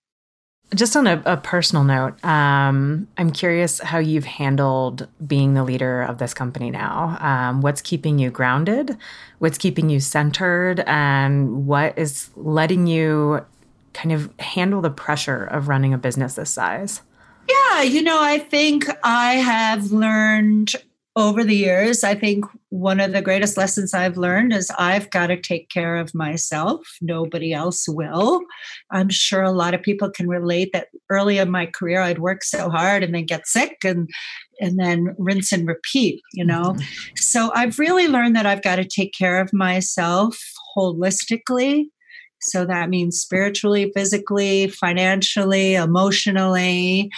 Just 0.74 0.96
on 0.96 1.06
a, 1.06 1.22
a 1.24 1.36
personal 1.36 1.84
note, 1.84 2.22
um, 2.24 3.06
I'm 3.16 3.30
curious 3.30 3.78
how 3.78 3.98
you've 3.98 4.24
handled 4.24 5.06
being 5.24 5.54
the 5.54 5.62
leader 5.62 6.02
of 6.02 6.18
this 6.18 6.34
company 6.34 6.70
now. 6.70 7.16
Um, 7.20 7.60
what's 7.60 7.80
keeping 7.80 8.18
you 8.18 8.30
grounded? 8.30 8.96
What's 9.38 9.58
keeping 9.58 9.88
you 9.88 10.00
centered? 10.00 10.80
And 10.80 11.66
what 11.66 11.96
is 11.96 12.30
letting 12.34 12.86
you 12.86 13.44
kind 13.92 14.12
of 14.12 14.32
handle 14.40 14.80
the 14.80 14.90
pressure 14.90 15.44
of 15.44 15.68
running 15.68 15.94
a 15.94 15.98
business 15.98 16.34
this 16.34 16.50
size? 16.50 17.02
Yeah, 17.48 17.82
you 17.82 18.02
know, 18.02 18.20
I 18.20 18.38
think 18.38 18.86
I 19.02 19.34
have 19.34 19.92
learned 19.92 20.74
over 21.16 21.44
the 21.44 21.54
years, 21.54 22.02
I 22.02 22.16
think 22.16 22.44
one 22.70 22.98
of 22.98 23.12
the 23.12 23.22
greatest 23.22 23.56
lessons 23.56 23.94
I've 23.94 24.16
learned 24.16 24.52
is 24.52 24.70
I've 24.78 25.10
got 25.10 25.28
to 25.28 25.40
take 25.40 25.68
care 25.68 25.96
of 25.96 26.14
myself. 26.14 26.80
Nobody 27.00 27.52
else 27.52 27.86
will. 27.88 28.40
I'm 28.90 29.08
sure 29.10 29.42
a 29.42 29.52
lot 29.52 29.74
of 29.74 29.82
people 29.82 30.10
can 30.10 30.28
relate 30.28 30.70
that 30.72 30.88
early 31.10 31.38
in 31.38 31.50
my 31.50 31.66
career 31.66 32.00
I'd 32.00 32.18
work 32.18 32.42
so 32.42 32.68
hard 32.68 33.04
and 33.04 33.14
then 33.14 33.26
get 33.26 33.46
sick 33.46 33.76
and 33.84 34.08
and 34.60 34.78
then 34.78 35.14
rinse 35.18 35.52
and 35.52 35.66
repeat, 35.66 36.20
you 36.32 36.44
know. 36.44 36.72
Mm-hmm. 36.72 37.12
So 37.16 37.52
I've 37.54 37.78
really 37.78 38.08
learned 38.08 38.36
that 38.36 38.46
I've 38.46 38.62
got 38.62 38.76
to 38.76 38.84
take 38.84 39.12
care 39.12 39.40
of 39.40 39.52
myself 39.52 40.40
holistically. 40.76 41.86
So 42.40 42.64
that 42.64 42.90
means 42.90 43.20
spiritually, 43.20 43.90
physically, 43.94 44.68
financially, 44.68 45.74
emotionally, 45.74 47.10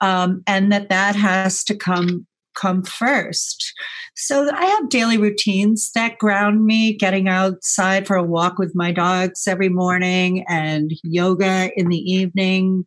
um, 0.00 0.42
and 0.46 0.70
that 0.72 0.88
that 0.88 1.16
has 1.16 1.64
to 1.64 1.74
come 1.74 2.26
come 2.54 2.82
first. 2.82 3.72
So 4.16 4.50
I 4.52 4.64
have 4.64 4.88
daily 4.88 5.18
routines 5.18 5.90
that 5.92 6.18
ground 6.18 6.64
me, 6.64 6.94
getting 6.94 7.28
outside 7.28 8.06
for 8.06 8.16
a 8.16 8.22
walk 8.22 8.58
with 8.58 8.74
my 8.74 8.92
dogs 8.92 9.46
every 9.46 9.68
morning 9.68 10.44
and 10.48 10.92
yoga 11.02 11.70
in 11.76 11.88
the 11.88 11.98
evening. 11.98 12.84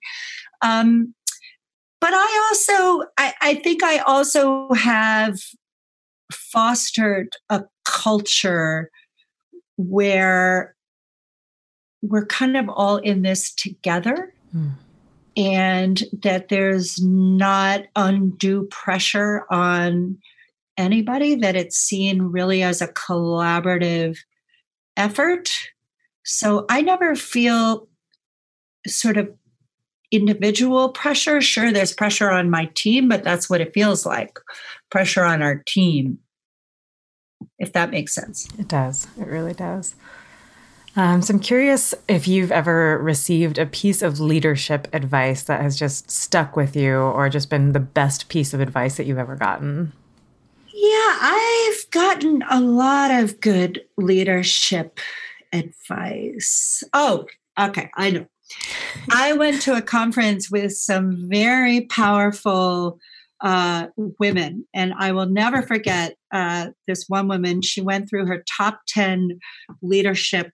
Um, 0.61 1.13
but 1.99 2.11
I 2.13 2.47
also, 2.49 3.07
I, 3.17 3.33
I 3.41 3.53
think 3.55 3.83
I 3.83 3.97
also 3.99 4.73
have 4.73 5.39
fostered 6.31 7.29
a 7.49 7.63
culture 7.85 8.89
where 9.77 10.75
we're 12.01 12.25
kind 12.25 12.55
of 12.55 12.69
all 12.69 12.97
in 12.97 13.23
this 13.23 13.53
together. 13.53 14.33
Mm 14.55 14.71
and 15.37 16.03
that 16.23 16.49
there's 16.49 16.99
not 17.01 17.83
undue 17.95 18.67
pressure 18.71 19.45
on 19.51 20.17
anybody, 20.77 21.35
that 21.35 21.55
it's 21.55 21.77
seen 21.77 22.23
really 22.23 22.63
as 22.63 22.81
a 22.81 22.87
collaborative 22.87 24.17
effort. 24.97 25.51
So 26.25 26.65
I 26.69 26.81
never 26.81 27.15
feel 27.15 27.87
sort 28.87 29.17
of 29.17 29.29
individual 30.11 30.89
pressure. 30.89 31.39
Sure, 31.39 31.71
there's 31.71 31.93
pressure 31.93 32.31
on 32.31 32.49
my 32.49 32.65
team, 32.73 33.07
but 33.07 33.23
that's 33.23 33.49
what 33.49 33.61
it 33.61 33.73
feels 33.73 34.05
like 34.05 34.39
pressure 34.89 35.23
on 35.23 35.43
our 35.43 35.61
team, 35.67 36.17
if 37.59 37.73
that 37.73 37.91
makes 37.91 38.15
sense. 38.15 38.47
It 38.57 38.67
does. 38.67 39.07
It 39.19 39.27
really 39.27 39.53
does. 39.53 39.95
Um, 40.97 41.21
so 41.21 41.35
I'm 41.35 41.39
curious 41.39 41.93
if 42.07 42.27
you've 42.27 42.51
ever 42.51 42.97
received 42.97 43.59
a 43.59 43.67
piece 43.67 44.01
of 44.01 44.19
leadership 44.19 44.87
advice 44.93 45.43
that 45.43 45.61
has 45.61 45.77
just 45.77 46.09
stuck 46.09 46.55
with 46.55 46.75
you 46.75 46.95
or 46.97 47.29
just 47.29 47.51
been 47.51 47.73
the 47.73 47.79
best 47.79 48.29
piece 48.29 48.51
of 48.51 48.59
advice 48.59 48.97
that 48.97 49.05
you've 49.05 49.19
ever 49.19 49.35
gotten. 49.35 49.93
Yeah, 50.73 51.17
I've 51.21 51.91
gotten 51.91 52.43
a 52.49 52.59
lot 52.59 53.11
of 53.11 53.39
good 53.39 53.85
leadership 53.97 54.99
advice. 55.53 56.83
Oh, 56.93 57.27
okay. 57.59 57.91
I 57.95 58.09
know. 58.09 58.25
I 59.11 59.33
went 59.33 59.61
to 59.63 59.75
a 59.75 59.83
conference 59.83 60.49
with 60.49 60.71
some 60.73 61.29
very 61.29 61.81
powerful 61.81 62.99
uh, 63.41 63.87
women, 64.19 64.65
and 64.73 64.93
I 64.97 65.11
will 65.11 65.27
never 65.27 65.61
forget 65.61 66.15
uh, 66.31 66.69
this 66.87 67.05
one 67.07 67.27
woman. 67.27 67.61
She 67.61 67.81
went 67.81 68.09
through 68.09 68.25
her 68.25 68.43
top 68.57 68.81
10 68.87 69.39
leadership, 69.81 70.51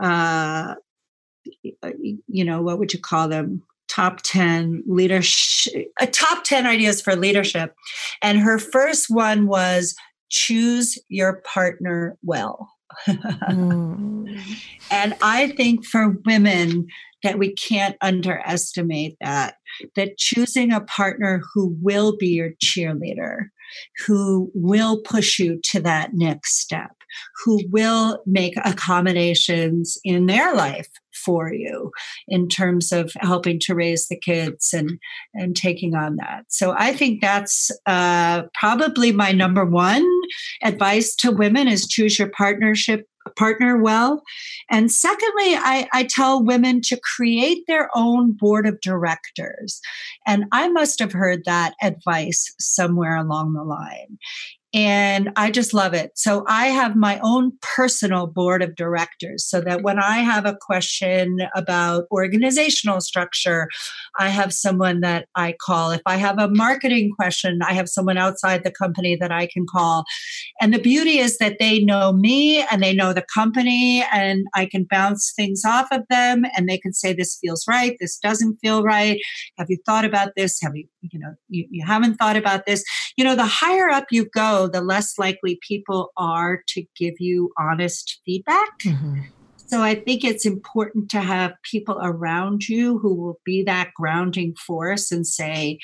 uh, 0.00 0.74
you 2.28 2.44
know, 2.44 2.62
what 2.62 2.78
would 2.78 2.92
you 2.92 3.00
call 3.00 3.28
them? 3.28 3.62
Top 3.88 4.20
10 4.22 4.84
leadership, 4.86 5.92
a 6.00 6.04
uh, 6.04 6.06
top 6.10 6.44
10 6.44 6.66
ideas 6.66 7.02
for 7.02 7.14
leadership. 7.14 7.74
And 8.22 8.38
her 8.38 8.58
first 8.58 9.10
one 9.10 9.46
was 9.46 9.94
choose 10.30 10.98
your 11.08 11.42
partner 11.44 12.16
well. 12.22 12.70
mm. 13.08 14.40
And 14.90 15.14
I 15.20 15.48
think 15.48 15.84
for 15.84 16.16
women, 16.24 16.86
that 17.22 17.38
we 17.38 17.52
can't 17.54 17.96
underestimate 18.00 19.16
that 19.20 19.56
that 19.96 20.18
choosing 20.18 20.72
a 20.72 20.80
partner 20.80 21.42
who 21.52 21.76
will 21.80 22.16
be 22.16 22.28
your 22.28 22.50
cheerleader 22.62 23.46
who 24.06 24.50
will 24.54 25.00
push 25.02 25.38
you 25.38 25.60
to 25.64 25.80
that 25.80 26.10
next 26.12 26.58
step 26.58 26.92
who 27.44 27.62
will 27.70 28.22
make 28.26 28.54
accommodations 28.64 29.98
in 30.04 30.26
their 30.26 30.54
life 30.54 30.88
for 31.12 31.52
you 31.52 31.90
in 32.28 32.48
terms 32.48 32.92
of 32.92 33.12
helping 33.20 33.58
to 33.60 33.74
raise 33.74 34.08
the 34.08 34.18
kids 34.18 34.72
and 34.72 34.98
and 35.34 35.54
taking 35.56 35.94
on 35.94 36.16
that 36.16 36.44
so 36.48 36.74
i 36.78 36.92
think 36.92 37.20
that's 37.20 37.70
uh, 37.86 38.42
probably 38.58 39.12
my 39.12 39.32
number 39.32 39.64
one 39.64 40.06
advice 40.62 41.14
to 41.14 41.30
women 41.30 41.68
is 41.68 41.86
choose 41.86 42.18
your 42.18 42.30
partnership 42.30 43.06
partner 43.36 43.80
well. 43.80 44.22
And 44.70 44.90
secondly, 44.90 45.54
I, 45.54 45.88
I 45.92 46.04
tell 46.04 46.44
women 46.44 46.80
to 46.82 47.00
create 47.16 47.64
their 47.66 47.88
own 47.94 48.32
board 48.32 48.66
of 48.66 48.80
directors. 48.80 49.80
And 50.26 50.44
I 50.52 50.68
must 50.68 50.98
have 50.98 51.12
heard 51.12 51.44
that 51.44 51.74
advice 51.82 52.52
somewhere 52.58 53.16
along 53.16 53.54
the 53.54 53.64
line. 53.64 54.18
And 54.74 55.30
I 55.36 55.50
just 55.50 55.74
love 55.74 55.92
it. 55.92 56.12
So 56.14 56.44
I 56.48 56.68
have 56.68 56.96
my 56.96 57.20
own 57.22 57.52
personal 57.60 58.26
board 58.26 58.62
of 58.62 58.74
directors 58.74 59.44
so 59.44 59.60
that 59.60 59.82
when 59.82 59.98
I 59.98 60.18
have 60.18 60.46
a 60.46 60.56
question 60.58 61.40
about 61.54 62.04
organizational 62.10 63.02
structure, 63.02 63.68
I 64.18 64.30
have 64.30 64.52
someone 64.52 65.00
that 65.00 65.26
I 65.34 65.54
call. 65.60 65.90
If 65.90 66.00
I 66.06 66.16
have 66.16 66.38
a 66.38 66.48
marketing 66.48 67.12
question, 67.14 67.60
I 67.62 67.74
have 67.74 67.88
someone 67.88 68.16
outside 68.16 68.64
the 68.64 68.70
company 68.70 69.14
that 69.16 69.30
I 69.30 69.46
can 69.46 69.66
call. 69.70 70.04
And 70.60 70.72
the 70.72 70.78
beauty 70.78 71.18
is 71.18 71.36
that 71.36 71.58
they 71.58 71.84
know 71.84 72.12
me 72.12 72.64
and 72.70 72.82
they 72.82 72.94
know 72.94 73.12
the 73.12 73.26
company, 73.34 74.04
and 74.12 74.46
I 74.54 74.66
can 74.66 74.86
bounce 74.90 75.32
things 75.36 75.64
off 75.66 75.88
of 75.92 76.02
them 76.08 76.44
and 76.56 76.68
they 76.68 76.78
can 76.78 76.94
say, 76.94 77.12
This 77.12 77.36
feels 77.40 77.64
right, 77.68 77.96
this 78.00 78.18
doesn't 78.18 78.56
feel 78.62 78.82
right. 78.82 79.20
Have 79.58 79.66
you 79.68 79.78
thought 79.84 80.04
about 80.04 80.32
this? 80.34 80.60
Have 80.62 80.72
you, 80.74 80.86
you 81.10 81.18
know, 81.18 81.34
you, 81.48 81.66
you 81.70 81.84
haven't 81.84 82.14
thought 82.14 82.36
about 82.36 82.66
this? 82.66 82.84
You 83.16 83.24
know, 83.24 83.34
the 83.34 83.46
higher 83.46 83.88
up 83.88 84.06
you 84.10 84.26
go, 84.26 84.68
the 84.72 84.80
less 84.80 85.18
likely 85.18 85.58
people 85.66 86.12
are 86.16 86.62
to 86.68 86.84
give 86.96 87.14
you 87.18 87.52
honest 87.58 88.20
feedback. 88.24 88.78
Mm-hmm. 88.84 89.22
So 89.66 89.80
I 89.80 89.94
think 89.94 90.22
it's 90.22 90.44
important 90.44 91.10
to 91.12 91.20
have 91.20 91.54
people 91.62 91.98
around 92.02 92.68
you 92.68 92.98
who 92.98 93.14
will 93.14 93.40
be 93.44 93.62
that 93.62 93.92
grounding 93.96 94.54
force 94.54 95.10
and 95.10 95.26
say, 95.26 95.78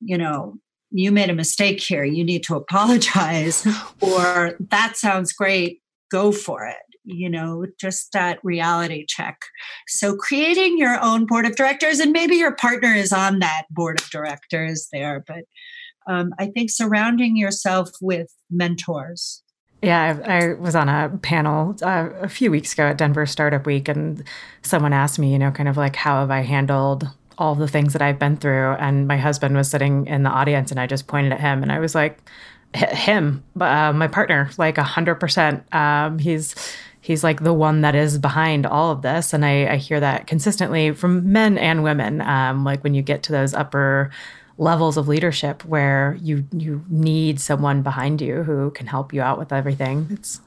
you 0.00 0.16
know, 0.16 0.54
you 0.90 1.12
made 1.12 1.28
a 1.28 1.34
mistake 1.34 1.80
here. 1.80 2.04
You 2.04 2.24
need 2.24 2.42
to 2.44 2.56
apologize. 2.56 3.66
or 4.00 4.56
that 4.70 4.96
sounds 4.96 5.32
great. 5.32 5.82
Go 6.10 6.32
for 6.32 6.64
it. 6.64 6.76
You 7.04 7.28
know, 7.28 7.66
just 7.78 8.12
that 8.12 8.38
reality 8.42 9.04
check. 9.06 9.42
So, 9.86 10.16
creating 10.16 10.78
your 10.78 10.98
own 11.02 11.26
board 11.26 11.46
of 11.46 11.56
directors, 11.56 12.00
and 12.00 12.12
maybe 12.12 12.36
your 12.36 12.54
partner 12.54 12.94
is 12.94 13.12
on 13.12 13.40
that 13.40 13.64
board 13.70 14.00
of 14.00 14.10
directors 14.10 14.88
there, 14.92 15.24
but 15.26 15.44
um, 16.06 16.34
I 16.38 16.46
think 16.46 16.70
surrounding 16.70 17.36
yourself 17.36 17.90
with 18.00 18.32
mentors. 18.50 19.42
Yeah, 19.82 20.18
I, 20.24 20.38
I 20.38 20.54
was 20.54 20.74
on 20.74 20.88
a 20.88 21.10
panel 21.20 21.76
uh, 21.82 22.08
a 22.20 22.28
few 22.28 22.50
weeks 22.50 22.72
ago 22.72 22.84
at 22.84 22.96
Denver 22.96 23.26
Startup 23.26 23.64
Week, 23.66 23.88
and 23.88 24.24
someone 24.62 24.94
asked 24.94 25.18
me, 25.18 25.32
you 25.32 25.38
know, 25.38 25.50
kind 25.50 25.68
of 25.68 25.76
like, 25.76 25.96
how 25.96 26.20
have 26.20 26.30
I 26.30 26.40
handled 26.40 27.06
all 27.36 27.54
the 27.54 27.68
things 27.68 27.92
that 27.92 28.00
I've 28.00 28.18
been 28.18 28.38
through? 28.38 28.72
And 28.74 29.06
my 29.06 29.18
husband 29.18 29.56
was 29.56 29.70
sitting 29.70 30.06
in 30.06 30.22
the 30.22 30.30
audience, 30.30 30.70
and 30.70 30.80
I 30.80 30.86
just 30.86 31.06
pointed 31.06 31.32
at 31.32 31.40
him, 31.40 31.62
and 31.62 31.70
I 31.70 31.80
was 31.80 31.94
like, 31.94 32.18
him, 32.74 33.44
uh, 33.60 33.92
my 33.92 34.08
partner, 34.08 34.50
like 34.58 34.78
a 34.78 34.82
hundred 34.82 35.16
percent. 35.16 35.62
Um, 35.74 36.18
he's 36.18 36.54
he's 37.04 37.22
like 37.22 37.44
the 37.44 37.52
one 37.52 37.82
that 37.82 37.94
is 37.94 38.16
behind 38.16 38.64
all 38.64 38.90
of 38.90 39.02
this, 39.02 39.34
and 39.34 39.44
I, 39.44 39.74
I 39.74 39.76
hear 39.76 40.00
that 40.00 40.26
consistently 40.26 40.92
from 40.92 41.30
men 41.30 41.58
and 41.58 41.84
women. 41.84 42.22
Um, 42.22 42.64
like 42.64 42.82
when 42.82 42.94
you 42.94 43.02
get 43.02 43.22
to 43.24 43.32
those 43.32 43.52
upper 43.52 44.10
levels 44.56 44.96
of 44.96 45.06
leadership 45.06 45.64
where 45.66 46.16
you 46.22 46.46
you 46.50 46.82
need 46.88 47.40
someone 47.40 47.82
behind 47.82 48.22
you 48.22 48.42
who 48.44 48.70
can 48.70 48.86
help 48.86 49.12
you 49.12 49.20
out 49.20 49.38
with 49.38 49.52
everything. 49.52 50.06
It's 50.10 50.40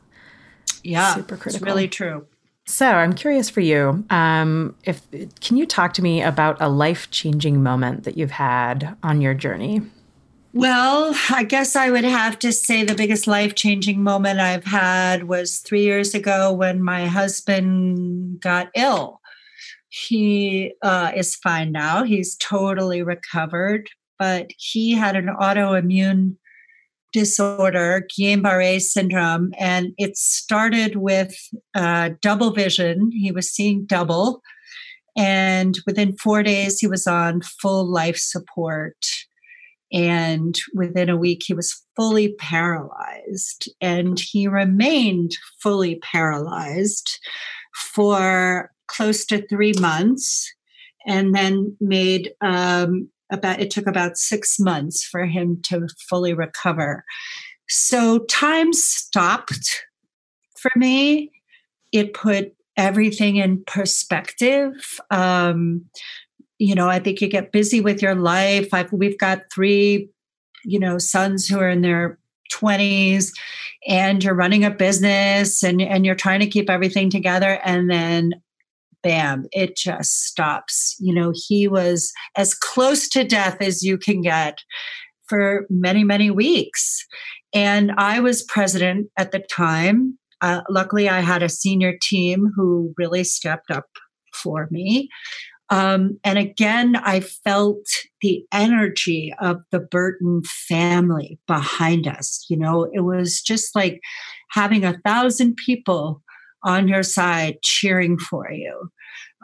yeah, 0.83 1.13
super 1.13 1.37
critical. 1.37 1.67
It's 1.67 1.73
really 1.73 1.87
true. 1.87 2.25
So 2.65 2.87
I'm 2.87 3.13
curious 3.13 3.51
for 3.51 3.61
you. 3.61 4.03
Um, 4.09 4.75
if 4.83 5.07
can 5.39 5.57
you 5.57 5.67
talk 5.67 5.93
to 5.93 6.01
me 6.01 6.23
about 6.23 6.57
a 6.59 6.69
life 6.69 7.11
changing 7.11 7.61
moment 7.61 8.03
that 8.03 8.17
you've 8.17 8.31
had 8.31 8.97
on 9.03 9.21
your 9.21 9.35
journey? 9.35 9.83
Well, 10.57 11.13
I 11.29 11.43
guess 11.43 11.75
I 11.75 11.91
would 11.91 12.03
have 12.03 12.39
to 12.39 12.51
say 12.51 12.83
the 12.83 12.95
biggest 12.95 13.27
life 13.27 13.53
changing 13.53 14.01
moment 14.01 14.39
I've 14.39 14.65
had 14.65 15.27
was 15.27 15.59
three 15.59 15.83
years 15.83 16.15
ago 16.15 16.51
when 16.51 16.81
my 16.81 17.05
husband 17.05 18.41
got 18.41 18.69
ill. 18.75 19.21
He 19.89 20.73
uh, 20.81 21.11
is 21.15 21.35
fine 21.35 21.71
now. 21.71 22.03
He's 22.03 22.35
totally 22.37 23.03
recovered, 23.03 23.87
but 24.17 24.49
he 24.57 24.93
had 24.93 25.15
an 25.15 25.27
autoimmune 25.27 26.37
disorder, 27.13 28.07
Guillain 28.09 28.41
Barre 28.41 28.79
syndrome, 28.79 29.53
and 29.59 29.93
it 29.99 30.17
started 30.17 30.95
with 30.95 31.35
uh, 31.75 32.09
double 32.19 32.49
vision. 32.49 33.11
He 33.13 33.31
was 33.31 33.51
seeing 33.51 33.85
double. 33.85 34.41
And 35.15 35.77
within 35.85 36.17
four 36.17 36.41
days, 36.41 36.79
he 36.79 36.87
was 36.87 37.05
on 37.05 37.41
full 37.61 37.85
life 37.85 38.17
support. 38.17 38.95
And 39.91 40.55
within 40.73 41.09
a 41.09 41.17
week, 41.17 41.43
he 41.45 41.53
was 41.53 41.81
fully 41.95 42.33
paralyzed. 42.33 43.71
And 43.79 44.19
he 44.19 44.47
remained 44.47 45.31
fully 45.61 45.95
paralyzed 45.95 47.19
for 47.93 48.71
close 48.87 49.25
to 49.25 49.45
three 49.47 49.73
months 49.79 50.51
and 51.05 51.33
then 51.33 51.75
made 51.79 52.31
um, 52.41 53.09
about 53.31 53.59
it 53.59 53.71
took 53.71 53.87
about 53.87 54.17
six 54.17 54.59
months 54.59 55.03
for 55.03 55.25
him 55.25 55.61
to 55.63 55.87
fully 56.09 56.33
recover. 56.33 57.03
So 57.69 58.19
time 58.25 58.73
stopped 58.73 59.83
for 60.57 60.71
me. 60.75 61.31
It 61.91 62.13
put 62.13 62.53
everything 62.75 63.37
in 63.37 63.63
perspective. 63.65 64.99
Um, 65.09 65.85
you 66.59 66.75
know 66.75 66.89
i 66.89 66.99
think 66.99 67.21
you 67.21 67.27
get 67.27 67.51
busy 67.51 67.81
with 67.81 68.01
your 68.01 68.15
life 68.15 68.73
I've, 68.73 68.91
we've 68.91 69.17
got 69.17 69.43
three 69.53 70.09
you 70.63 70.79
know 70.79 70.97
sons 70.97 71.47
who 71.47 71.59
are 71.59 71.69
in 71.69 71.81
their 71.81 72.19
20s 72.53 73.31
and 73.87 74.23
you're 74.23 74.33
running 74.33 74.63
a 74.63 74.71
business 74.71 75.63
and, 75.63 75.81
and 75.81 76.05
you're 76.05 76.15
trying 76.15 76.39
to 76.39 76.47
keep 76.47 76.69
everything 76.69 77.09
together 77.09 77.59
and 77.63 77.89
then 77.89 78.31
bam, 79.03 79.45
it 79.51 79.77
just 79.77 80.25
stops. 80.25 80.95
You 80.99 81.13
know, 81.13 81.31
he 81.33 81.67
was 81.67 82.11
as 82.35 82.53
close 82.53 83.07
to 83.09 83.23
death 83.23 83.57
as 83.61 83.83
you 83.83 83.97
can 83.97 84.21
get 84.21 84.59
for 85.27 85.65
many, 85.69 86.03
many 86.03 86.31
weeks. 86.31 87.05
And 87.53 87.91
I 87.97 88.19
was 88.19 88.43
president 88.43 89.07
at 89.17 89.31
the 89.31 89.39
time. 89.39 90.17
Uh, 90.41 90.61
luckily, 90.69 91.09
I 91.09 91.21
had 91.21 91.41
a 91.41 91.49
senior 91.49 91.97
team 92.01 92.51
who 92.55 92.93
really 92.97 93.23
stepped 93.23 93.71
up 93.71 93.85
for 94.33 94.67
me. 94.71 95.09
Um, 95.69 96.19
and 96.23 96.37
again, 96.37 96.95
I 96.95 97.19
felt 97.19 97.85
the 98.21 98.45
energy 98.53 99.33
of 99.41 99.57
the 99.71 99.79
Burton 99.79 100.43
family 100.43 101.39
behind 101.45 102.07
us. 102.07 102.45
You 102.49 102.57
know, 102.57 102.89
it 102.93 103.01
was 103.01 103.41
just 103.41 103.75
like 103.75 103.99
having 104.51 104.85
a 104.85 104.99
thousand 105.05 105.57
people 105.57 106.21
on 106.63 106.87
your 106.87 107.03
side 107.03 107.57
cheering 107.63 108.17
for 108.17 108.51
you. 108.51 108.89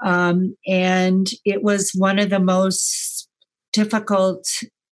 Um, 0.03 0.55
and 0.67 1.29
it 1.45 1.61
was 1.61 1.91
one 1.95 2.19
of 2.19 2.29
the 2.29 2.39
most 2.39 3.27
difficult 3.71 4.45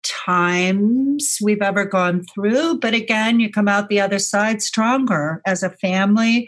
times 0.04 1.38
we've 1.44 1.62
ever 1.62 1.86
gone 1.86 2.24
through. 2.34 2.80
But 2.80 2.94
again, 2.94 3.40
you 3.40 3.52
come 3.52 3.68
out 3.68 3.90
the 3.90 4.02
other 4.02 4.20
side 4.20 4.62
stronger 4.62 5.42
as 5.46 5.64
a 5.64 5.70
family 5.70 6.48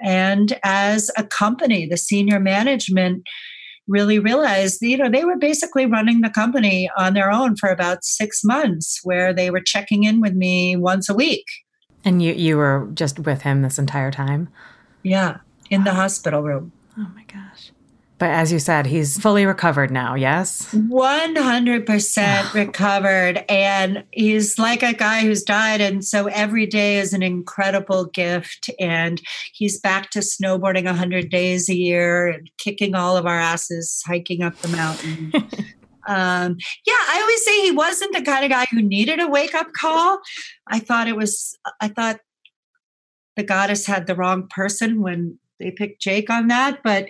and 0.00 0.58
as 0.64 1.10
a 1.16 1.24
company. 1.24 1.86
The 1.86 1.96
senior 1.96 2.40
management 2.40 3.22
really 3.88 4.18
realized, 4.18 4.82
you 4.82 4.96
know, 4.96 5.08
they 5.10 5.24
were 5.24 5.38
basically 5.38 5.86
running 5.86 6.20
the 6.20 6.30
company 6.30 6.90
on 6.96 7.14
their 7.14 7.30
own 7.30 7.56
for 7.56 7.68
about 7.68 8.04
six 8.04 8.42
months, 8.42 9.00
where 9.04 9.32
they 9.32 9.50
were 9.50 9.60
checking 9.60 10.04
in 10.04 10.20
with 10.20 10.34
me 10.34 10.76
once 10.76 11.08
a 11.08 11.14
week. 11.14 11.44
And 12.04 12.22
you 12.22 12.32
you 12.32 12.56
were 12.56 12.88
just 12.94 13.18
with 13.20 13.42
him 13.42 13.62
this 13.62 13.78
entire 13.78 14.10
time. 14.10 14.48
Yeah. 15.02 15.38
in 15.70 15.84
the 15.84 15.94
hospital 15.94 16.42
room. 16.42 16.72
Oh 16.98 17.08
my 17.14 17.24
gosh. 17.24 17.72
But 18.18 18.30
as 18.30 18.50
you 18.50 18.58
said, 18.58 18.86
he's 18.86 19.18
fully 19.18 19.44
recovered 19.44 19.90
now, 19.90 20.14
yes? 20.14 20.72
100% 20.74 22.54
recovered. 22.54 23.44
And 23.48 24.04
he's 24.10 24.58
like 24.58 24.82
a 24.82 24.94
guy 24.94 25.20
who's 25.20 25.42
died. 25.42 25.82
And 25.82 26.02
so 26.02 26.26
every 26.28 26.64
day 26.64 26.98
is 26.98 27.12
an 27.12 27.22
incredible 27.22 28.06
gift. 28.06 28.70
And 28.80 29.20
he's 29.52 29.78
back 29.78 30.10
to 30.10 30.20
snowboarding 30.20 30.86
100 30.86 31.28
days 31.28 31.68
a 31.68 31.76
year 31.76 32.28
and 32.28 32.50
kicking 32.56 32.94
all 32.94 33.18
of 33.18 33.26
our 33.26 33.38
asses, 33.38 34.02
hiking 34.06 34.42
up 34.42 34.56
the 34.58 34.68
mountain. 34.68 35.32
um, 36.06 36.56
yeah, 36.86 36.94
I 36.94 37.20
always 37.20 37.44
say 37.44 37.60
he 37.62 37.72
wasn't 37.72 38.14
the 38.14 38.22
kind 38.22 38.44
of 38.44 38.50
guy 38.50 38.64
who 38.70 38.80
needed 38.80 39.20
a 39.20 39.28
wake 39.28 39.54
up 39.54 39.74
call. 39.78 40.20
I 40.68 40.78
thought 40.78 41.06
it 41.06 41.16
was, 41.16 41.54
I 41.82 41.88
thought 41.88 42.20
the 43.36 43.42
goddess 43.42 43.84
had 43.84 44.06
the 44.06 44.14
wrong 44.14 44.48
person 44.48 45.02
when 45.02 45.38
they 45.58 45.70
picked 45.70 46.00
Jake 46.00 46.30
on 46.30 46.48
that. 46.48 46.82
But 46.82 47.08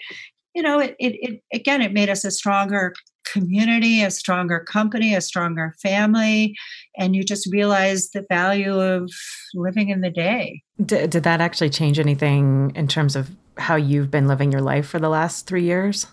you 0.57 0.63
know, 0.63 0.81
it, 0.81 0.97
it, 0.99 1.15
it 1.21 1.43
again, 1.53 1.83
it 1.83 1.93
made 1.93 2.09
us 2.09 2.25
a 2.25 2.31
stronger 2.31 2.95
community, 3.31 4.03
a 4.03 4.11
stronger 4.11 4.59
company, 4.61 5.15
a 5.15 5.21
stronger 5.21 5.75
family, 5.83 6.57
and 6.97 7.15
you 7.15 7.23
just 7.23 7.47
realize 7.53 8.09
the 8.11 8.25
value 8.31 8.81
of 8.81 9.11
living 9.53 9.91
in 9.91 10.01
the 10.01 10.09
day. 10.09 10.63
Did, 10.83 11.11
did 11.11 11.25
that 11.25 11.43
actually 11.43 11.69
change 11.69 11.99
anything 11.99 12.73
in 12.75 12.89
terms 12.89 13.17
of 13.17 13.29
how 13.59 13.77
you've 13.77 14.11
been 14.11 14.29
living 14.29 14.51
your 14.51 14.63
life 14.63 14.89
for 14.89 14.99
the 14.99 15.11
last 15.11 15.47
three 15.47 15.65
years? 15.65 16.07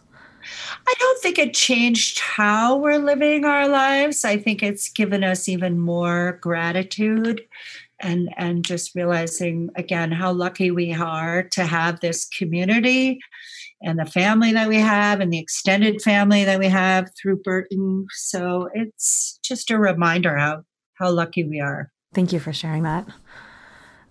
I 0.86 0.94
don't 1.00 1.22
think 1.22 1.39
it 1.39 1.54
changed 1.54 2.20
how 2.20 2.76
we're 2.76 2.98
living 2.98 3.46
our 3.46 3.70
lives. 3.70 4.26
I 4.26 4.36
think 4.36 4.62
it's 4.62 4.89
given 4.89 5.24
us 5.24 5.48
even 5.48 5.80
more 5.80 6.38
gratitude 6.41 7.46
and 8.02 8.30
and 8.36 8.66
just 8.66 8.94
realizing 8.94 9.70
again 9.78 10.12
how 10.12 10.34
lucky 10.34 10.70
we 10.70 10.94
are 10.94 11.44
to 11.44 11.64
have 11.64 12.02
this 12.02 12.26
community 12.26 13.20
and 13.84 13.99
the 13.99 14.05
family 14.05 14.53
that 14.53 14.69
we 14.69 14.77
have 14.77 15.19
and 15.19 15.31
the 15.31 15.39
extended 15.39 16.01
family 16.01 16.43
that 16.45 16.57
we 16.57 16.67
have 16.67 17.09
through 17.21 17.41
Burton. 17.43 18.05
So 18.11 18.69
it's 18.73 19.39
just 19.43 19.69
a 19.69 19.77
reminder 19.77 20.38
how 20.38 20.63
how 20.95 21.11
lucky 21.11 21.43
we 21.43 21.59
are. 21.59 21.91
Thank 22.13 22.31
you 22.31 22.39
for 22.39 22.53
sharing 22.53 22.84
that. 22.84 23.07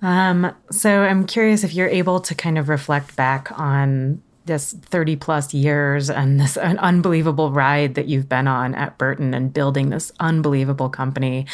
Um, 0.03 0.53
so 0.71 1.03
I'm 1.03 1.27
curious 1.27 1.63
if 1.63 1.75
you're 1.75 1.89
able 1.89 2.21
to 2.21 2.35
kind 2.35 2.59
of 2.59 2.69
reflect 2.69 3.15
back 3.15 3.57
on 3.59 4.21
this 4.47 4.73
30 4.73 5.15
plus 5.17 5.55
years 5.55 6.11
and 6.11 6.41
this 6.41 6.57
an 6.57 6.79
unbelievable 6.81 7.53
ride 7.53 7.95
that 7.95 8.07
you've 8.07 8.29
been 8.29 8.49
on 8.49 8.75
at 8.75 8.99
Burton 8.99 9.33
and 9.33 9.53
building 9.53 9.91
this 9.91 10.11
unbelievable 10.19 10.89
company. 10.89 11.47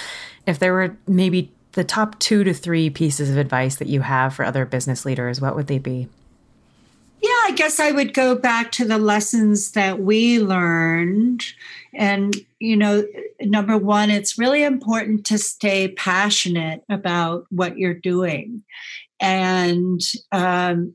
If 0.47 0.59
there 0.59 0.73
were 0.73 0.97
maybe 1.07 1.53
the 1.73 1.85
top 1.85 2.19
two 2.19 2.45
to 2.45 2.55
three 2.55 2.89
pieces 2.89 3.29
of 3.29 3.37
advice 3.37 3.77
that 3.77 3.89
you 3.89 4.01
have 4.01 4.35
for 4.35 4.45
other 4.47 4.65
business 4.65 5.05
leaders, 5.05 5.41
what 5.41 5.55
would 5.55 5.67
they 5.67 5.79
be? 5.79 6.09
Yeah, 7.21 7.31
I 7.45 7.53
guess 7.57 7.81
I 7.81 7.91
would 7.91 8.15
go 8.15 8.37
back 8.37 8.71
to 8.73 8.85
the 8.85 8.99
lessons 8.99 9.73
that 9.73 10.01
we 10.01 10.39
learned. 10.39 11.45
And, 11.95 12.35
you 12.61 12.77
know, 12.77 13.05
number 13.41 13.77
one, 13.77 14.11
it's 14.11 14.39
really 14.39 14.63
important 14.63 15.27
to 15.27 15.39
stay 15.39 15.89
passionate 15.89 16.85
about 16.89 17.47
what 17.51 17.77
you're 17.77 17.95
doing. 17.95 18.63
And, 19.21 20.01
um, 20.31 20.95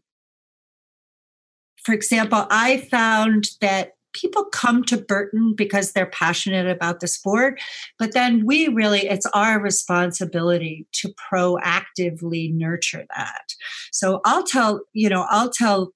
for 1.83 1.93
example, 1.93 2.47
I 2.49 2.77
found 2.77 3.49
that 3.59 3.95
people 4.13 4.45
come 4.45 4.83
to 4.85 4.95
Burton 4.95 5.53
because 5.55 5.91
they're 5.91 6.05
passionate 6.05 6.67
about 6.67 6.99
the 7.01 7.07
sport, 7.07 7.59
but 7.99 8.13
then 8.13 8.45
we 8.45 8.67
really, 8.69 9.07
it's 9.07 9.25
our 9.33 9.59
responsibility 9.59 10.85
to 10.93 11.13
proactively 11.31 12.53
nurture 12.53 13.05
that. 13.15 13.55
So 13.91 14.21
I'll 14.23 14.43
tell, 14.43 14.81
you 14.93 15.09
know, 15.09 15.25
I'll 15.29 15.49
tell 15.49 15.91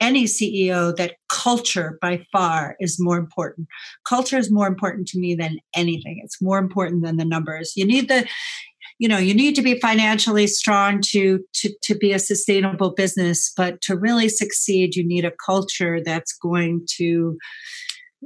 any 0.00 0.24
CEO 0.24 0.94
that 0.96 1.14
culture 1.30 1.98
by 2.00 2.24
far 2.32 2.76
is 2.80 2.96
more 2.98 3.18
important. 3.18 3.68
Culture 4.08 4.38
is 4.38 4.50
more 4.50 4.66
important 4.66 5.08
to 5.08 5.18
me 5.18 5.34
than 5.34 5.58
anything. 5.74 6.20
It's 6.24 6.40
more 6.40 6.58
important 6.58 7.04
than 7.04 7.16
the 7.16 7.24
numbers. 7.24 7.72
You 7.76 7.86
need 7.86 8.08
the 8.08 8.26
you 8.98 9.08
know 9.08 9.18
you 9.18 9.32
need 9.32 9.54
to 9.54 9.62
be 9.62 9.78
financially 9.78 10.46
strong 10.46 11.00
to 11.00 11.40
to 11.54 11.72
to 11.82 11.94
be 11.94 12.12
a 12.12 12.18
sustainable 12.18 12.90
business 12.94 13.52
but 13.56 13.80
to 13.80 13.96
really 13.96 14.28
succeed 14.28 14.96
you 14.96 15.06
need 15.06 15.24
a 15.24 15.32
culture 15.46 16.00
that's 16.04 16.32
going 16.32 16.84
to 16.96 17.38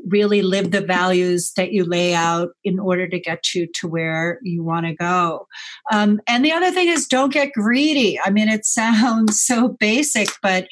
really 0.08 0.42
live 0.42 0.70
the 0.70 0.80
values 0.80 1.52
that 1.56 1.72
you 1.72 1.84
lay 1.84 2.14
out 2.14 2.50
in 2.64 2.78
order 2.78 3.06
to 3.06 3.20
get 3.20 3.54
you 3.54 3.66
to 3.74 3.86
where 3.86 4.38
you 4.42 4.64
want 4.64 4.86
to 4.86 4.94
go. 4.94 5.46
Um, 5.92 6.20
and 6.26 6.44
the 6.44 6.52
other 6.52 6.70
thing 6.70 6.88
is 6.88 7.06
don't 7.06 7.32
get 7.32 7.52
greedy. 7.52 8.18
I 8.18 8.30
mean, 8.30 8.48
it 8.48 8.64
sounds 8.64 9.40
so 9.44 9.68
basic, 9.68 10.28
but 10.42 10.66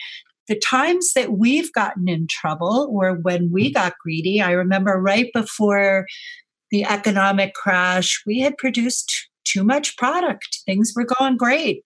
the 0.50 0.58
times 0.58 1.12
that 1.12 1.38
we've 1.38 1.72
gotten 1.72 2.08
in 2.08 2.26
trouble 2.28 2.90
or 2.92 3.14
when 3.14 3.52
we 3.52 3.72
got 3.72 3.94
greedy, 4.02 4.42
I 4.42 4.50
remember 4.50 5.00
right 5.00 5.30
before 5.32 6.06
the 6.72 6.84
economic 6.84 7.54
crash, 7.54 8.20
we 8.26 8.40
had 8.40 8.58
produced 8.58 9.29
too 9.50 9.64
much 9.64 9.96
product. 9.96 10.60
Things 10.66 10.92
were 10.94 11.06
going 11.18 11.36
great. 11.36 11.84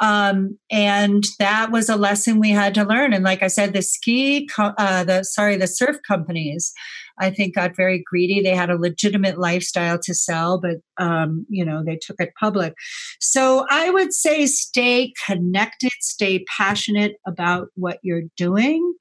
Um, 0.00 0.58
and 0.70 1.24
that 1.38 1.70
was 1.70 1.88
a 1.88 1.96
lesson 1.96 2.40
we 2.40 2.50
had 2.50 2.74
to 2.74 2.84
learn. 2.84 3.12
And 3.12 3.24
like 3.24 3.42
I 3.42 3.46
said, 3.46 3.72
the 3.72 3.82
ski, 3.82 4.48
uh, 4.58 5.04
the 5.04 5.22
sorry, 5.22 5.56
the 5.56 5.66
surf 5.66 5.96
companies, 6.06 6.72
I 7.18 7.30
think 7.30 7.54
got 7.54 7.76
very 7.76 8.02
greedy. 8.04 8.42
They 8.42 8.54
had 8.54 8.70
a 8.70 8.78
legitimate 8.78 9.38
lifestyle 9.38 9.98
to 10.00 10.14
sell, 10.14 10.60
but 10.60 10.78
um, 10.98 11.46
you 11.48 11.64
know 11.64 11.82
they 11.84 11.96
took 11.96 12.16
it 12.20 12.32
public. 12.38 12.74
So 13.20 13.66
I 13.70 13.90
would 13.90 14.12
say 14.12 14.46
stay 14.46 15.12
connected, 15.26 15.92
stay 16.00 16.44
passionate 16.56 17.16
about 17.26 17.68
what 17.74 17.98
you're 18.02 18.24
doing, 18.36 18.94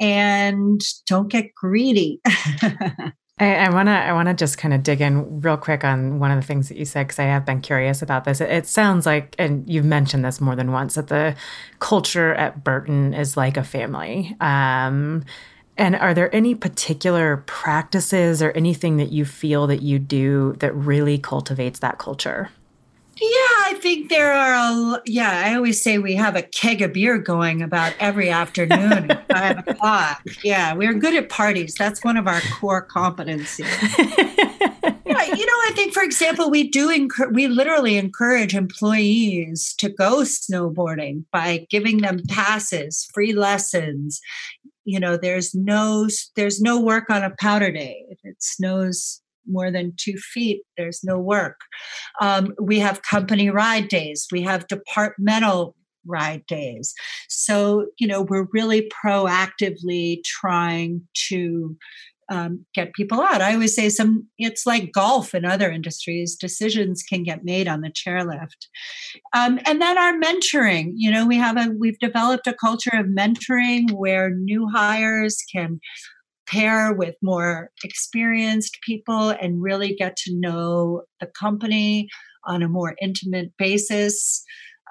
and 0.00 0.80
don't 1.06 1.28
get 1.28 1.54
greedy. 1.54 2.20
I 3.44 3.70
want 3.70 3.86
to 3.86 3.92
I 3.92 4.12
want 4.12 4.28
to 4.28 4.34
just 4.34 4.58
kind 4.58 4.74
of 4.74 4.82
dig 4.82 5.00
in 5.00 5.40
real 5.40 5.56
quick 5.56 5.84
on 5.84 6.18
one 6.18 6.30
of 6.30 6.40
the 6.40 6.46
things 6.46 6.68
that 6.68 6.76
you 6.76 6.84
said 6.84 7.06
because 7.06 7.18
I 7.20 7.24
have 7.24 7.44
been 7.44 7.60
curious 7.60 8.02
about 8.02 8.24
this. 8.24 8.40
It, 8.40 8.50
it, 8.50 8.66
sounds 8.66 9.06
like, 9.06 9.36
and 9.38 9.68
you've 9.68 9.84
mentioned 9.84 10.24
this 10.24 10.40
more 10.40 10.56
than 10.56 10.72
once, 10.72 10.96
that 10.96 11.08
the 11.08 11.36
culture 11.78 12.34
at 12.34 12.64
Burton 12.64 13.14
is 13.14 13.36
like 13.36 13.56
a 13.56 13.62
family. 13.62 14.36
Um, 14.40 15.24
and 15.76 15.94
are 15.94 16.12
there 16.12 16.34
any 16.34 16.56
particular 16.56 17.38
practices 17.46 18.42
or 18.42 18.50
anything 18.52 18.96
that 18.96 19.12
you 19.12 19.24
feel 19.24 19.68
that 19.68 19.82
you 19.82 20.00
do 20.00 20.54
that 20.58 20.74
really 20.74 21.18
cultivates 21.18 21.78
that 21.78 21.98
culture? 21.98 22.50
Yeah, 23.20 23.28
I 23.64 23.78
think 23.80 24.10
there 24.10 24.32
are 24.32 24.54
a, 24.54 25.02
yeah, 25.04 25.42
I 25.44 25.56
always 25.56 25.82
say 25.82 25.98
we 25.98 26.14
have 26.14 26.36
a 26.36 26.42
keg 26.42 26.82
of 26.82 26.92
beer 26.92 27.18
going 27.18 27.62
about 27.62 27.92
every 27.98 28.30
afternoon 28.30 29.10
at 29.10 29.28
five 29.32 29.58
o'clock. 29.66 30.22
Yeah, 30.44 30.74
we're 30.74 30.94
good 30.94 31.14
at 31.14 31.28
parties. 31.28 31.74
That's 31.74 32.04
one 32.04 32.16
of 32.16 32.28
our 32.28 32.40
core 32.52 32.86
competencies. 32.86 33.66
yeah, 35.04 35.24
you 35.34 35.46
know, 35.46 35.58
I 35.66 35.72
think, 35.74 35.94
for 35.94 36.02
example, 36.04 36.48
we 36.48 36.68
do, 36.68 36.90
encourage, 36.90 37.34
we 37.34 37.48
literally 37.48 37.96
encourage 37.96 38.54
employees 38.54 39.74
to 39.78 39.88
go 39.88 40.18
snowboarding 40.18 41.24
by 41.32 41.66
giving 41.70 41.98
them 41.98 42.20
passes, 42.28 43.08
free 43.12 43.32
lessons. 43.32 44.20
You 44.84 45.00
know, 45.00 45.16
there's 45.16 45.56
no, 45.56 46.08
there's 46.36 46.60
no 46.60 46.80
work 46.80 47.10
on 47.10 47.24
a 47.24 47.34
powder 47.40 47.72
day. 47.72 48.04
If 48.10 48.20
it 48.22 48.36
snows 48.40 49.22
more 49.48 49.70
than 49.70 49.94
two 49.96 50.16
feet, 50.16 50.62
there's 50.76 51.00
no 51.02 51.18
work. 51.18 51.60
Um, 52.20 52.54
we 52.60 52.78
have 52.78 53.02
company 53.02 53.50
ride 53.50 53.88
days, 53.88 54.26
we 54.30 54.42
have 54.42 54.68
departmental 54.68 55.74
ride 56.06 56.46
days. 56.46 56.94
So, 57.28 57.86
you 57.98 58.06
know, 58.06 58.22
we're 58.22 58.48
really 58.52 58.90
proactively 59.04 60.22
trying 60.24 61.02
to 61.28 61.76
um, 62.30 62.66
get 62.74 62.92
people 62.92 63.20
out. 63.22 63.40
I 63.40 63.54
always 63.54 63.74
say 63.74 63.88
some 63.88 64.28
it's 64.38 64.66
like 64.66 64.92
golf 64.92 65.34
in 65.34 65.44
other 65.44 65.70
industries. 65.70 66.36
Decisions 66.36 67.02
can 67.02 67.22
get 67.22 67.44
made 67.44 67.68
on 67.68 67.80
the 67.80 67.90
chairlift, 67.90 68.68
um, 69.34 69.58
and 69.64 69.80
then 69.80 69.96
our 69.96 70.12
mentoring. 70.12 70.92
You 70.94 71.10
know, 71.10 71.26
we 71.26 71.36
have 71.36 71.56
a 71.56 71.70
we've 71.78 71.98
developed 71.98 72.46
a 72.46 72.52
culture 72.52 72.94
of 72.94 73.06
mentoring 73.06 73.92
where 73.92 74.30
new 74.30 74.68
hires 74.68 75.38
can 75.50 75.80
pair 76.48 76.92
with 76.92 77.14
more 77.22 77.70
experienced 77.84 78.78
people 78.84 79.30
and 79.30 79.62
really 79.62 79.94
get 79.94 80.16
to 80.16 80.34
know 80.34 81.02
the 81.20 81.26
company 81.38 82.08
on 82.44 82.62
a 82.62 82.68
more 82.68 82.96
intimate 83.00 83.52
basis. 83.58 84.42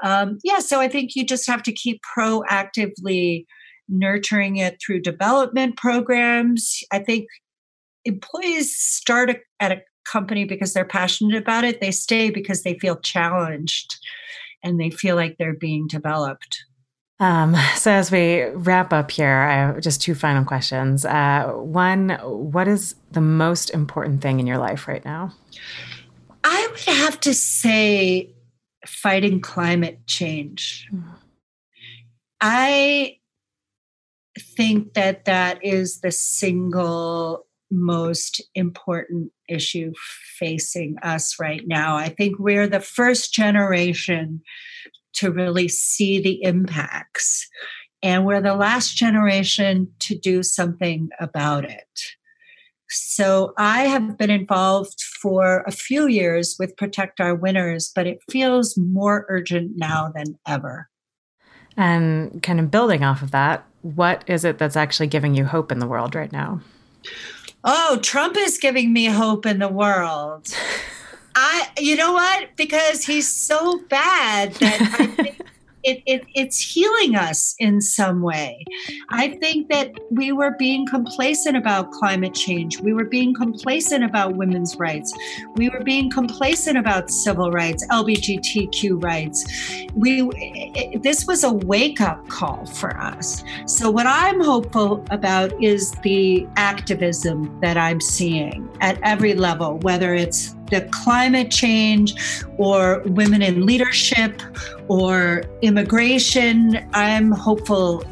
Um, 0.04 0.38
yeah, 0.44 0.60
so 0.60 0.80
I 0.80 0.88
think 0.88 1.16
you 1.16 1.26
just 1.26 1.48
have 1.48 1.64
to 1.64 1.72
keep 1.72 2.02
proactively 2.18 3.46
nurturing 3.90 4.58
it 4.58 4.78
through 4.86 5.02
development 5.02 5.78
programs. 5.78 6.80
I 6.92 7.00
think 7.00 7.28
employees 8.06 8.78
start 8.78 9.32
at 9.60 9.72
a 9.72 9.82
company 10.10 10.46
because 10.46 10.74
they're 10.74 10.86
passionate 10.86 11.42
about 11.42 11.64
it, 11.64 11.82
they 11.82 11.92
stay 11.92 12.30
because 12.30 12.64
they 12.64 12.78
feel 12.80 12.98
challenged 12.98 13.98
and 14.64 14.80
they 14.80 14.90
feel 14.90 15.16
like 15.16 15.36
they're 15.38 15.54
being 15.54 15.88
developed. 15.88 16.64
Um, 17.20 17.56
so 17.76 17.92
as 17.92 18.12
we 18.12 18.44
wrap 18.44 18.94
up 18.94 19.12
here, 19.12 19.30
I 19.30 19.54
have 19.54 19.82
just 19.82 20.02
two 20.02 20.16
final 20.16 20.44
questions. 20.44 21.06
Uh, 21.06 21.54
one, 21.56 22.10
what 22.22 22.68
is 22.68 22.96
the 23.12 23.22
most 23.22 23.70
important 23.72 24.22
thing 24.22 24.40
in 24.40 24.48
your 24.48 24.58
life 24.58 24.88
right 24.88 25.04
now? 25.04 25.34
I 26.44 26.68
would 26.72 26.96
have 26.96 27.20
to 27.22 27.34
say 27.34 28.34
fighting 28.86 29.42
climate 29.42 30.00
change. 30.08 30.90
I 32.40 33.18
think 34.40 34.94
that 34.94 35.26
that 35.26 35.64
is 35.66 36.02
the 36.02 36.12
single 36.12 37.48
most 37.70 38.42
important 38.56 39.32
issue 39.50 39.92
facing 40.40 40.96
us 41.04 41.38
right 41.40 41.68
now. 41.68 41.98
I 41.98 42.10
think 42.10 42.40
we're 42.40 42.68
the 42.68 42.80
first 42.80 43.34
generation 43.34 44.42
to 45.18 45.32
really 45.32 45.68
see 45.68 46.20
the 46.20 46.42
impacts, 46.44 47.48
and 48.02 48.26
we're 48.26 48.42
the 48.42 48.56
last 48.56 48.96
generation 48.96 49.92
to 50.00 50.18
do 50.18 50.44
something 50.44 51.10
about 51.20 51.66
it. 51.66 52.02
So 52.90 53.54
I 53.58 53.84
have 53.84 54.18
been 54.18 54.30
involved 54.30 55.02
for 55.02 55.64
a 55.68 55.72
few 55.72 56.08
years 56.08 56.56
with 56.58 56.78
Protect 56.78 57.20
Our 57.20 57.36
Winners, 57.36 57.92
but 57.94 58.08
it 58.08 58.20
feels 58.30 58.78
more 58.78 59.26
urgent 59.28 59.74
now 59.76 60.12
than 60.16 60.38
ever. 60.48 60.90
And 61.76 62.42
kind 62.42 62.60
of 62.60 62.72
building 62.72 63.04
off 63.04 63.22
of 63.22 63.32
that, 63.32 63.66
what 63.82 64.24
is 64.28 64.46
it 64.46 64.58
that's 64.58 64.78
actually 64.78 65.08
giving 65.08 65.36
you 65.36 65.46
hope 65.46 65.72
in 65.72 65.80
the 65.80 65.88
world 65.88 66.16
right 66.16 66.32
now? 66.32 66.62
Oh, 67.64 68.00
Trump 68.02 68.38
is 68.38 68.58
giving 68.58 68.94
me 68.94 69.06
hope 69.06 69.46
in 69.46 69.60
the 69.60 69.68
world. 69.68 70.48
I, 71.40 71.70
you 71.78 71.96
know 71.96 72.14
what? 72.14 72.50
Because 72.56 73.06
he's 73.06 73.28
so 73.28 73.80
bad 73.90 74.54
that 74.56 74.96
I 75.00 75.06
think 75.06 75.40
it, 75.84 76.02
it, 76.08 76.26
it's 76.34 76.60
healing 76.60 77.16
us 77.16 77.56
in 77.60 77.80
some 77.80 78.24
way. 78.24 78.66
I 79.10 79.30
think 79.38 79.70
that 79.70 79.92
we 80.10 80.32
were 80.32 80.56
being 80.58 80.88
complacent 80.88 81.56
about 81.56 81.92
climate 81.92 82.34
change. 82.34 82.82
We 82.82 82.92
were 82.92 83.06
being 83.06 83.36
complacent 83.36 84.04
about 84.04 84.36
women's 84.36 84.78
rights. 84.78 85.14
We 85.56 85.70
were 85.70 85.84
being 85.84 86.10
complacent 86.10 86.76
about 86.76 87.12
civil 87.12 87.52
rights, 87.52 87.86
LGBTQ 87.88 89.02
rights. 89.04 89.46
We 89.94 90.30
it, 90.34 91.04
this 91.04 91.28
was 91.28 91.44
a 91.44 91.54
wake 91.54 92.02
up 92.02 92.28
call 92.30 92.66
for 92.66 92.98
us. 92.98 93.44
So 93.68 93.92
what 93.92 94.08
I'm 94.08 94.42
hopeful 94.42 95.06
about 95.12 95.54
is 95.64 95.92
the 96.02 96.48
activism 96.58 97.60
that 97.62 97.78
I'm 97.78 98.02
seeing 98.02 98.68
at 98.82 99.00
every 99.04 99.36
level, 99.36 99.78
whether 99.80 100.16
it's 100.16 100.57
the 100.70 100.88
climate 100.92 101.52
change 101.52 102.16
or 102.58 103.02
women 103.06 103.42
in 103.42 103.66
leadership 103.66 104.42
or 104.88 105.44
immigration. 105.62 106.88
I'm 106.94 107.32
hopeful 107.32 108.04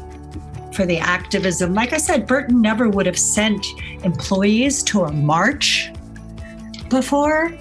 for 0.72 0.84
the 0.84 0.98
activism. 0.98 1.74
Like 1.74 1.92
I 1.92 1.98
said, 1.98 2.26
Burton 2.26 2.60
never 2.60 2.88
would 2.88 3.06
have 3.06 3.18
sent 3.18 3.64
employees 4.04 4.82
to 4.84 5.04
a 5.04 5.12
march 5.12 5.90
before, 6.90 7.52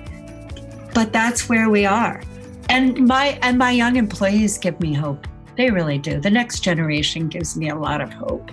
but 0.93 1.13
that's 1.13 1.47
where 1.49 1.69
we 1.69 1.85
are. 1.85 2.21
And 2.69 3.07
my 3.07 3.39
and 3.41 3.57
my 3.57 3.71
young 3.71 3.95
employees 3.95 4.57
give 4.57 4.79
me 4.79 4.93
hope. 4.93 5.27
They 5.55 5.71
really 5.71 5.97
do. 5.97 6.19
The 6.19 6.31
next 6.31 6.59
generation 6.59 7.29
gives 7.29 7.55
me 7.55 7.69
a 7.69 7.75
lot 7.75 8.01
of 8.01 8.11
hope. 8.11 8.49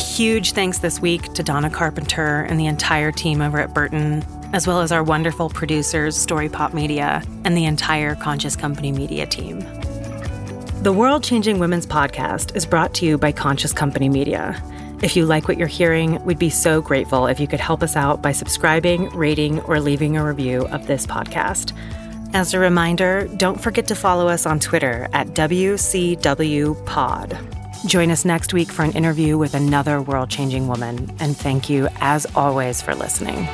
Huge 0.00 0.52
thanks 0.52 0.78
this 0.78 1.00
week 1.00 1.32
to 1.34 1.42
Donna 1.42 1.70
Carpenter 1.70 2.42
and 2.42 2.58
the 2.58 2.66
entire 2.66 3.12
team 3.12 3.40
over 3.40 3.60
at 3.60 3.74
Burton, 3.74 4.24
as 4.52 4.66
well 4.66 4.80
as 4.80 4.90
our 4.90 5.04
wonderful 5.04 5.48
producers, 5.48 6.16
Story 6.16 6.48
Pop 6.48 6.74
Media, 6.74 7.22
and 7.44 7.56
the 7.56 7.66
entire 7.66 8.14
Conscious 8.14 8.56
Company 8.56 8.90
Media 8.90 9.26
team. 9.26 9.60
The 10.82 10.92
World 10.92 11.22
Changing 11.22 11.58
Women's 11.58 11.86
podcast 11.86 12.56
is 12.56 12.64
brought 12.64 12.94
to 12.94 13.06
you 13.06 13.18
by 13.18 13.32
Conscious 13.32 13.72
Company 13.72 14.08
Media. 14.08 14.60
If 15.02 15.14
you 15.16 15.26
like 15.26 15.46
what 15.46 15.58
you're 15.58 15.68
hearing, 15.68 16.22
we'd 16.24 16.38
be 16.38 16.50
so 16.50 16.80
grateful 16.80 17.26
if 17.26 17.38
you 17.38 17.46
could 17.46 17.60
help 17.60 17.82
us 17.82 17.96
out 17.96 18.22
by 18.22 18.32
subscribing, 18.32 19.08
rating, 19.10 19.60
or 19.60 19.80
leaving 19.80 20.16
a 20.16 20.24
review 20.24 20.66
of 20.68 20.86
this 20.86 21.06
podcast. 21.06 21.76
As 22.32 22.54
a 22.54 22.58
reminder, 22.58 23.28
don't 23.36 23.60
forget 23.60 23.86
to 23.88 23.94
follow 23.94 24.28
us 24.28 24.46
on 24.46 24.60
Twitter 24.60 25.08
at 25.12 25.28
WCW 25.28 26.86
Pod. 26.86 27.59
Join 27.86 28.10
us 28.10 28.24
next 28.24 28.52
week 28.52 28.70
for 28.70 28.82
an 28.82 28.92
interview 28.92 29.38
with 29.38 29.54
another 29.54 30.02
world 30.02 30.30
changing 30.30 30.68
woman. 30.68 31.10
And 31.18 31.36
thank 31.36 31.68
you, 31.68 31.88
as 32.00 32.26
always, 32.34 32.82
for 32.82 32.94
listening. 32.94 33.48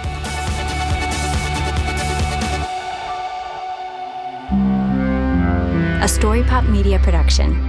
A 6.03 6.09
Story 6.09 6.43
Pop 6.45 6.65
Media 6.65 6.99
production. 6.99 7.66